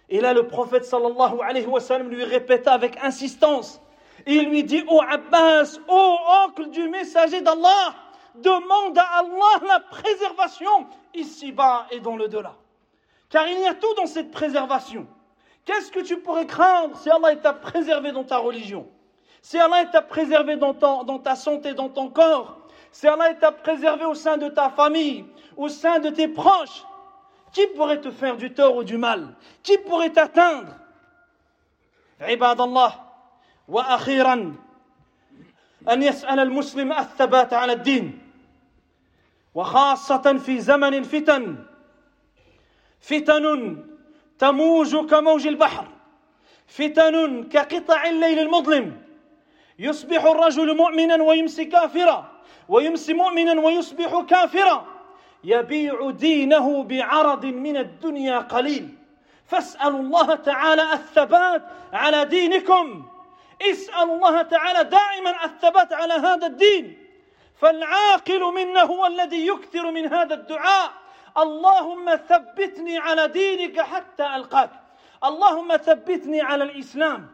Et 0.10 0.21
là, 0.21 0.34
le 0.34 0.45
prophète 0.47 0.86
sallallahu 0.86 2.10
lui 2.10 2.23
répéta 2.23 2.73
avec 2.73 3.04
insistance. 3.04 3.82
Il 4.28 4.49
lui 4.49 4.63
dit, 4.63 4.84
oh 4.88 5.02
Abbas, 5.10 5.80
oh 5.88 6.17
oncle 6.45 6.69
du 6.69 6.88
messager 6.89 7.41
d'Allah, 7.41 7.95
demande 8.37 8.98
à 8.98 9.18
Allah 9.18 9.66
la 9.66 9.81
préservation 9.81 10.87
ici-bas 11.14 11.87
et 11.90 12.00
dans 12.00 12.16
le 12.16 12.28
delà. 12.28 12.54
Car 13.28 13.46
il 13.48 13.61
y 13.61 13.66
a 13.66 13.74
tout 13.74 13.92
dans 13.94 14.07
cette 14.07 14.31
préservation. 14.31 15.07
Qu'est-ce 15.64 15.90
que 15.90 16.00
tu 16.00 16.18
pourrais 16.18 16.46
craindre 16.46 16.96
si 16.96 17.11
Allah 17.11 17.37
t'a 17.37 17.52
préservé 17.52 18.12
dans 18.12 18.24
ta 18.24 18.38
religion 18.38 18.88
Si 19.42 19.59
Allah 19.59 19.85
t'a 19.87 20.02
préservé 20.02 20.57
dans, 20.57 20.72
dans 20.72 21.18
ta 21.18 21.37
santé, 21.37 21.74
dans 21.74 21.90
ton 21.90 22.09
corps 22.09 22.59
Si 22.90 23.07
Allah 23.07 23.35
t'a 23.35 23.52
préservé 23.52 24.04
au 24.04 24.14
sein 24.14 24.38
de 24.38 24.48
ta 24.48 24.70
famille, 24.70 25.26
au 25.57 25.68
sein 25.68 25.98
de 25.98 26.09
tes 26.09 26.28
proches 26.28 26.85
Qui 27.52 27.66
pourrait 27.68 28.00
te 28.00 28.11
faire 28.11 28.37
du 28.37 28.54
tort 28.54 28.76
ou 28.76 28.85
du 28.85 28.96
mal 28.96 29.35
Qui 29.62 29.76
pourrait 29.78 30.11
t'atteindre 30.11 30.72
عباد 32.20 32.61
الله 32.61 32.92
واخيرا 33.68 34.54
ان 35.88 36.02
يسال 36.02 36.40
المسلم 36.40 36.92
الثبات 36.92 37.54
على 37.54 37.72
الدين 37.72 38.21
وخاصة 39.55 40.37
في 40.37 40.59
زمن 40.59 40.93
الفتن. 40.93 41.55
فتن 43.01 43.77
تموج 44.39 44.95
كموج 44.95 45.47
البحر. 45.47 45.87
فتن 46.67 47.43
كقطع 47.43 48.05
الليل 48.05 48.39
المظلم. 48.39 49.01
يصبح 49.79 50.25
الرجل 50.25 50.77
مؤمنا 50.77 51.23
ويمسي 51.23 51.65
كافرا 51.65 52.31
ويمسي 52.69 53.13
مؤمنا 53.13 53.61
ويصبح 53.61 54.21
كافرا. 54.29 54.87
يبيع 55.43 56.09
دينه 56.11 56.83
بعرض 56.83 57.45
من 57.45 57.77
الدنيا 57.77 58.39
قليل. 58.39 58.89
فاسألوا 59.47 59.99
الله 59.99 60.35
تعالى 60.35 60.93
الثبات 60.93 61.61
على 61.93 62.25
دينكم. 62.25 63.05
اسألوا 63.61 64.15
الله 64.15 64.41
تعالى 64.41 64.83
دائما 64.83 65.45
الثبات 65.45 65.93
على 65.93 66.13
هذا 66.13 66.47
الدين. 66.47 67.02
فالعاقل 67.63 68.54
منا 68.54 68.82
هو 68.82 69.06
الذي 69.06 69.47
يكثر 69.47 69.91
من 69.91 70.13
هذا 70.13 70.34
الدعاء. 70.34 70.91
اللهم 71.38 72.15
ثبتني 72.15 72.97
على 72.97 73.28
دينك 73.28 73.82
حتى 73.82 74.36
ألقاك. 74.36 74.69
اللهم 75.23 75.78
ثبتني 75.78 76.41
على 76.41 76.63
الإسلام. 76.63 77.28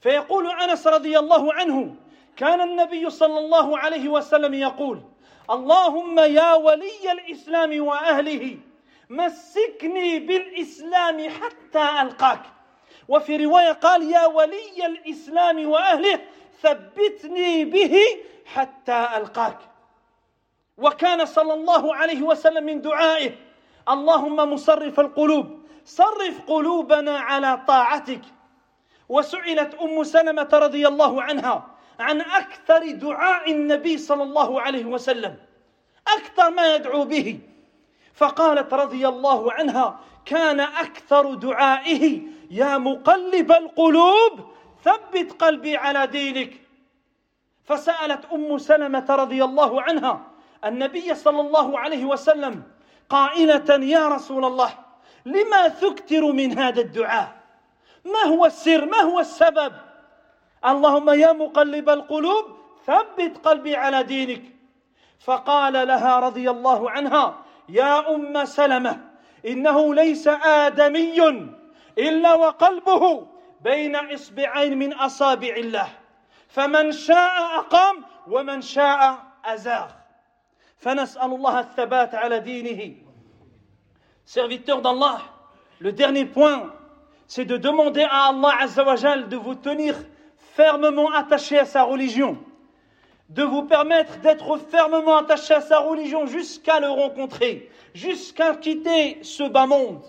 فيقول 0.00 0.50
أنس 0.50 0.86
رضي 0.86 1.18
الله 1.18 1.54
عنه 1.54 1.94
كان 2.36 2.60
النبي 2.60 3.10
صلى 3.10 3.38
الله 3.38 3.78
عليه 3.78 4.08
وسلم 4.08 4.54
يقول 4.54 5.02
اللهم 5.50 6.18
يا 6.18 6.54
ولي 6.54 7.12
الإسلام 7.12 7.86
وأهله 7.86 8.58
مسكني 9.10 10.18
بالإسلام 10.18 11.30
حتى 11.30 12.02
ألقاك. 12.02 12.42
وفي 13.08 13.44
رواية 13.44 13.72
قال 13.72 14.02
يا 14.02 14.26
ولي 14.26 14.86
الإسلام 14.86 15.68
وأهله 15.68 16.20
ثبتني 16.62 17.64
به 17.64 17.96
حتى 18.46 19.08
ألقاك. 19.16 19.58
وكان 20.78 21.26
صلى 21.26 21.54
الله 21.54 21.94
عليه 21.94 22.22
وسلم 22.22 22.64
من 22.64 22.80
دعائه 22.80 23.30
اللهم 23.88 24.52
مصرف 24.52 25.00
القلوب 25.00 25.58
صرف 25.84 26.40
قلوبنا 26.46 27.18
على 27.18 27.60
طاعتك. 27.68 28.22
وسئلت 29.08 29.74
أم 29.74 30.04
سلمة 30.04 30.48
رضي 30.52 30.88
الله 30.88 31.22
عنها 31.22 31.66
عن 32.00 32.20
أكثر 32.20 32.90
دعاء 32.90 33.50
النبي 33.50 33.98
صلى 33.98 34.22
الله 34.22 34.60
عليه 34.60 34.84
وسلم 34.84 35.36
أكثر 36.08 36.50
ما 36.50 36.74
يدعو 36.74 37.04
به. 37.04 37.38
فقالت 38.14 38.74
رضي 38.74 39.08
الله 39.08 39.52
عنها 39.52 40.00
كان 40.24 40.60
أكثر 40.60 41.34
دعائه 41.34 42.20
يا 42.50 42.78
مقلب 42.78 43.52
القلوب 43.52 44.55
ثبت 44.86 45.42
قلبي 45.42 45.76
على 45.76 46.06
دينك. 46.06 46.62
فسألت 47.66 48.30
أم 48.32 48.58
سلمة 48.58 49.06
رضي 49.10 49.44
الله 49.44 49.82
عنها 49.82 50.14
النبي 50.64 51.14
صلى 51.14 51.40
الله 51.40 51.78
عليه 51.78 52.04
وسلم 52.04 52.62
قائلة 53.10 53.68
يا 53.84 54.08
رسول 54.08 54.44
الله 54.44 54.70
لما 55.26 55.68
تكثر 55.68 56.32
من 56.32 56.58
هذا 56.58 56.80
الدعاء؟ 56.80 57.28
ما 58.04 58.22
هو 58.22 58.46
السر؟ 58.46 58.86
ما 58.86 59.00
هو 59.00 59.20
السبب؟ 59.20 59.72
اللهم 60.66 61.10
يا 61.10 61.32
مقلب 61.32 61.88
القلوب 61.88 62.44
ثبت 62.86 63.46
قلبي 63.46 63.76
على 63.76 64.02
دينك. 64.02 64.42
فقال 65.18 65.72
لها 65.72 66.18
رضي 66.18 66.50
الله 66.50 66.90
عنها 66.90 67.34
يا 67.68 68.14
أم 68.14 68.44
سلمة 68.44 69.00
إنه 69.46 69.94
ليس 69.94 70.28
آدمي 70.28 71.18
إلا 71.98 72.34
وقلبه. 72.34 73.26
بين 73.65 73.95
اصبعين 73.95 74.77
من 74.77 74.93
اصابع 74.93 75.55
الله 75.55 75.89
فمن 76.47 76.91
شاء 76.91 77.59
اقام 77.59 78.03
ومن 78.27 78.61
شاء 78.61 79.17
ازاغ 79.45 79.91
فنسال 80.77 81.21
الله 81.23 81.59
الثبات 81.59 82.15
على 82.15 82.39
دينه 82.39 82.95
serviteur 84.25 84.81
d'Allah 84.81 85.21
le 85.79 85.91
dernier 85.91 86.25
point 86.25 86.73
c'est 87.27 87.45
de 87.45 87.57
demander 87.57 88.03
à 88.03 88.29
Allah 88.29 88.53
Azzawajal 88.61 89.29
de 89.29 89.37
vous 89.37 89.55
tenir 89.55 89.95
fermement 90.55 91.11
attaché 91.11 91.59
à 91.59 91.65
sa 91.65 91.83
religion 91.83 92.37
de 93.31 93.43
vous 93.43 93.63
permettre 93.63 94.19
d'être 94.19 94.57
fermement 94.57 95.17
attaché 95.17 95.53
à 95.53 95.61
sa 95.61 95.79
religion 95.79 96.25
jusqu'à 96.25 96.81
le 96.81 96.89
rencontrer, 96.89 97.69
jusqu'à 97.93 98.55
quitter 98.55 99.19
ce 99.23 99.43
bas 99.43 99.65
monde. 99.65 100.01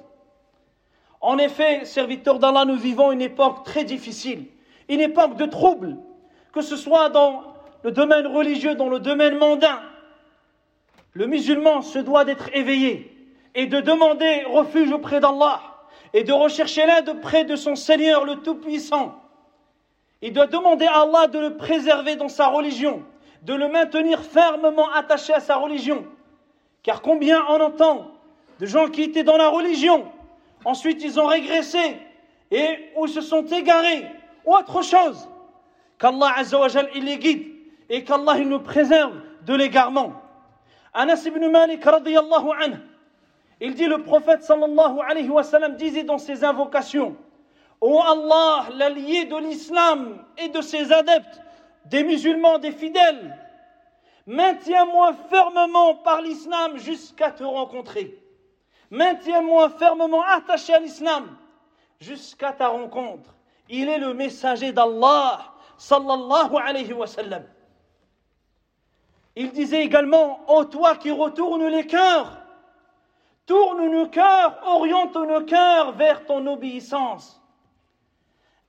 En 1.22 1.38
effet, 1.38 1.86
serviteurs 1.86 2.40
d'Allah, 2.40 2.66
nous 2.66 2.76
vivons 2.76 3.12
une 3.12 3.22
époque 3.22 3.64
très 3.64 3.84
difficile, 3.84 4.46
une 4.88 5.02
époque 5.02 5.36
de 5.36 5.46
troubles, 5.46 5.98
que 6.54 6.62
ce 6.62 6.76
soit 6.76 7.10
dans 7.10 7.44
le 7.84 7.92
domaine 7.92 8.28
religieux, 8.28 8.76
dans 8.76 8.90
le 8.90 9.00
domaine 9.00 9.38
mondain. 9.38 9.80
Le 11.14 11.26
musulman 11.26 11.82
se 11.82 12.00
doit 12.00 12.26
d'être 12.26 12.50
éveillé 12.54 13.14
et 13.56 13.66
de 13.66 13.80
demander 13.80 14.44
refuge 14.44 14.92
auprès 14.92 15.20
d'Allah 15.20 15.62
et 16.14 16.24
de 16.24 16.32
rechercher 16.34 16.86
l'aide 16.86 17.20
près 17.22 17.44
de 17.44 17.56
son 17.56 17.76
Seigneur 17.76 18.24
le 18.24 18.38
Tout-Puissant. 18.38 19.16
Il 20.22 20.34
doit 20.34 20.48
demander 20.48 20.86
à 20.86 21.02
Allah 21.02 21.28
de 21.28 21.40
le 21.40 21.58
préserver 21.58 22.16
dans 22.16 22.30
sa 22.30 22.48
religion, 22.48 23.04
de 23.44 23.54
le 23.54 23.68
maintenir 23.68 24.22
fermement 24.22 24.92
attaché 24.92 25.34
à 25.34 25.40
sa 25.40 25.58
religion. 25.58 26.06
Car 26.84 27.02
combien 27.02 27.44
on 27.50 27.60
entend 27.60 28.12
de 28.60 28.66
gens 28.66 28.88
qui 28.88 29.04
étaient 29.04 29.24
dans 29.24 29.38
la 29.38 29.50
religion, 29.50 30.06
ensuite 30.66 31.04
ils 31.04 31.20
ont 31.20 31.26
régressé 31.26 31.98
et 32.52 32.92
ou 32.96 33.08
se 33.08 33.22
sont 33.22 33.46
égarés 33.46 34.06
ou 34.46 34.56
autre 34.56 34.82
chose. 34.82 35.28
Qu'Allah 36.00 36.34
Azzawajal 36.38 36.90
il 36.96 37.06
les 37.06 37.18
guide 37.18 37.48
et 37.90 38.04
qu'Allah 38.04 38.36
il 38.38 38.48
nous 38.48 38.60
préserve 38.60 39.14
de 39.46 39.54
l'égarement. 39.56 40.14
Anas 40.94 41.24
ibn 41.26 41.48
Malik 41.50 41.84
il 43.60 43.74
dit 43.74 43.86
le 43.88 44.04
prophète 44.04 44.44
sallallahu 44.44 45.00
alayhi 45.08 45.30
wa 45.30 45.44
disait 45.70 46.04
dans 46.04 46.18
ses 46.20 46.44
invocations 46.44 47.16
Ô 47.82 48.00
Allah, 48.02 48.70
l'allié 48.74 49.26
de 49.26 49.36
l'islam 49.38 50.24
et 50.38 50.50
de 50.50 50.62
ses 50.62 50.92
adeptes, 50.92 51.42
des 51.86 52.04
musulmans, 52.04 52.58
des 52.58 52.72
fidèles, 52.72 53.38
maintiens-moi 54.26 55.14
fermement 55.30 55.96
par 55.96 56.22
l'islam 56.22 56.78
jusqu'à 56.78 57.32
te 57.32 57.44
rencontrer. 57.44 58.20
Maintiens-moi 58.90 59.70
fermement 59.72 60.24
attaché 60.24 60.74
à 60.74 60.80
l'islam 60.80 61.36
jusqu'à 62.00 62.54
ta 62.54 62.70
rencontre. 62.70 63.34
Il 63.70 63.90
est 63.90 63.98
le 63.98 64.14
messager 64.14 64.72
d'Allah, 64.72 65.42
sallallahu 65.78 66.56
alayhi. 66.56 66.94
Il 69.36 69.52
disait 69.52 69.84
également, 69.84 70.40
ô 70.48 70.64
toi 70.66 70.96
qui 70.96 71.12
retournes 71.12 71.68
les 71.68 71.86
cœurs, 71.86 72.38
tourne 73.46 73.90
nos 73.92 74.08
cœurs, 74.08 74.60
oriente 74.66 75.16
nos 75.16 75.44
cœurs 75.44 75.92
vers 75.92 76.26
ton 76.26 76.46
obéissance. 76.48 77.42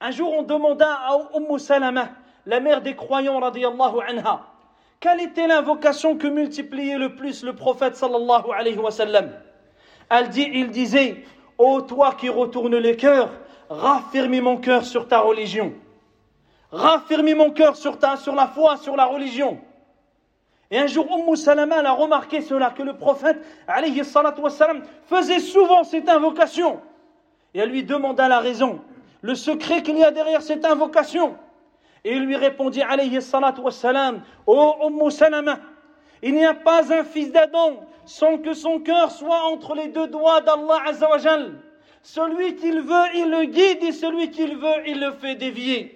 Un 0.01 0.11
jour, 0.11 0.33
on 0.33 0.43
demanda 0.43 0.93
à 0.93 1.16
Umm 1.35 1.59
Salama, 1.59 2.11
la 2.45 2.61
mère 2.61 2.83
des 2.83 2.95
croyants, 2.95 3.41
radiallahu 3.41 4.01
anha, 4.07 4.47
quelle 5.01 5.21
était 5.21 5.47
l'invocation 5.47 6.19
que 6.19 6.27
multipliait 6.27 6.99
le 6.99 7.14
plus 7.14 7.45
le 7.45 7.55
prophète 7.55 7.97
sallallahu 7.97 8.51
alayhi 8.53 8.79
Elle 10.11 10.28
dit, 10.30 10.48
il 10.52 10.70
disait, 10.70 11.24
Ô 11.59 11.80
toi 11.82 12.14
qui 12.16 12.28
retournes 12.28 12.76
les 12.76 12.96
cœurs, 12.96 13.30
raffermis 13.68 14.40
mon 14.40 14.56
cœur 14.59 14.84
sur 14.84 15.09
ta 15.09 15.20
religion. 15.20 15.72
Raffermis 16.70 17.34
mon 17.34 17.50
cœur 17.50 17.76
sur, 17.76 17.98
ta, 17.98 18.16
sur 18.16 18.34
la 18.34 18.46
foi, 18.46 18.76
sur 18.76 18.94
la 18.94 19.06
religion. 19.06 19.59
Et 20.70 20.78
un 20.78 20.86
jour, 20.86 21.06
Umm 21.11 21.34
Salama 21.34 21.76
a 21.76 21.92
remarqué 21.92 22.42
cela, 22.42 22.70
que 22.70 22.82
le 22.82 22.96
prophète 22.96 23.42
alayhi 23.66 24.02
wassalam, 24.02 24.82
faisait 25.06 25.40
souvent 25.40 25.82
cette 25.82 26.09
invocation. 26.09 26.80
Et 27.54 27.61
elle 27.61 27.70
lui 27.70 27.84
demanda 27.84 28.28
la 28.28 28.40
raison, 28.40 28.80
le 29.22 29.34
secret 29.34 29.82
qu'il 29.82 29.98
y 29.98 30.04
a 30.04 30.11
derrière 30.11 30.42
cette 30.42 30.64
invocation. 30.66 31.36
Et 32.04 32.12
il 32.12 32.24
lui 32.24 32.36
répondit 32.36 32.82
alayhi 32.82 33.18
wassalam, 33.62 34.22
Ô 34.46 34.74
Umm 34.86 35.11
Salama, 35.11 35.59
il 36.23 36.35
n'y 36.35 36.45
a 36.45 36.55
pas 36.55 36.93
un 36.93 37.05
fils 37.05 37.33
d'Adam 37.33 37.81
sans 38.05 38.39
que 38.39 38.55
son 38.55 38.81
cœur 38.81 39.11
soit 39.11 39.43
entre 39.45 39.75
les 39.75 39.89
deux 39.89 40.09
doigts 40.09 40.41
d'Allah 40.41 40.83
Azzawajal. 40.87 41.53
Celui 42.03 42.57
qu'il 42.57 42.81
veut, 42.81 43.07
il 43.14 43.31
le 43.31 43.45
guide 43.45 43.83
et 43.83 43.93
celui 43.93 44.31
qu'il 44.31 44.57
veut, 44.57 44.87
il 44.87 45.01
le 45.01 45.12
fait 45.12 45.35
dévier. 45.35 45.95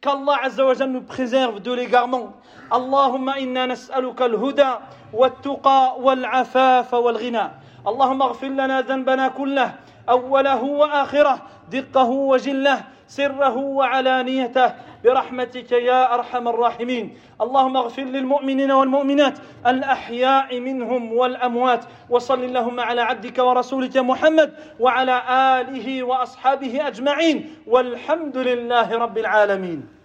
Qu'Allah 0.00 0.38
Azzawajal 0.44 0.90
nous 0.90 1.02
préserve 1.02 1.60
de 1.60 1.72
l'égarement. 1.72 2.34
Allahumma 2.70 3.40
inna 3.40 3.66
nas'aluka 3.66 4.24
al-huda, 4.24 4.82
wa 5.12 5.30
tuqa 5.30 5.96
wal-afafa 5.98 7.00
wal-ghina. 7.00 7.54
Allahumma 7.84 8.26
aghfir 8.26 8.50
lana 8.50 8.82
dhanbana 8.82 9.30
kullah. 9.30 9.72
أوله 10.10 10.62
وآخره 10.64 11.42
دقه 11.70 12.10
وجله 12.10 12.80
سره 13.08 13.56
وعلانيته. 13.56 14.74
برحمتك 15.04 15.72
يا 15.72 16.14
أرحم 16.14 16.48
الراحمين. 16.48 17.18
اللهم 17.40 17.76
اغفر 17.76 18.02
للمؤمنين 18.02 18.70
والمؤمنات 18.70 19.38
الأحياء 19.66 20.60
منهم 20.60 21.12
والأموات 21.12 21.84
وصل 22.10 22.44
اللهم 22.44 22.80
على 22.80 23.00
عبدك 23.00 23.38
ورسولك 23.38 23.96
محمد 23.96 24.54
وعلى 24.80 25.22
آله 25.60 26.02
وأصحابه 26.02 26.88
أجمعين. 26.88 27.54
والحمد 27.66 28.36
لله 28.36 28.98
رب 28.98 29.18
العالمين. 29.18 29.97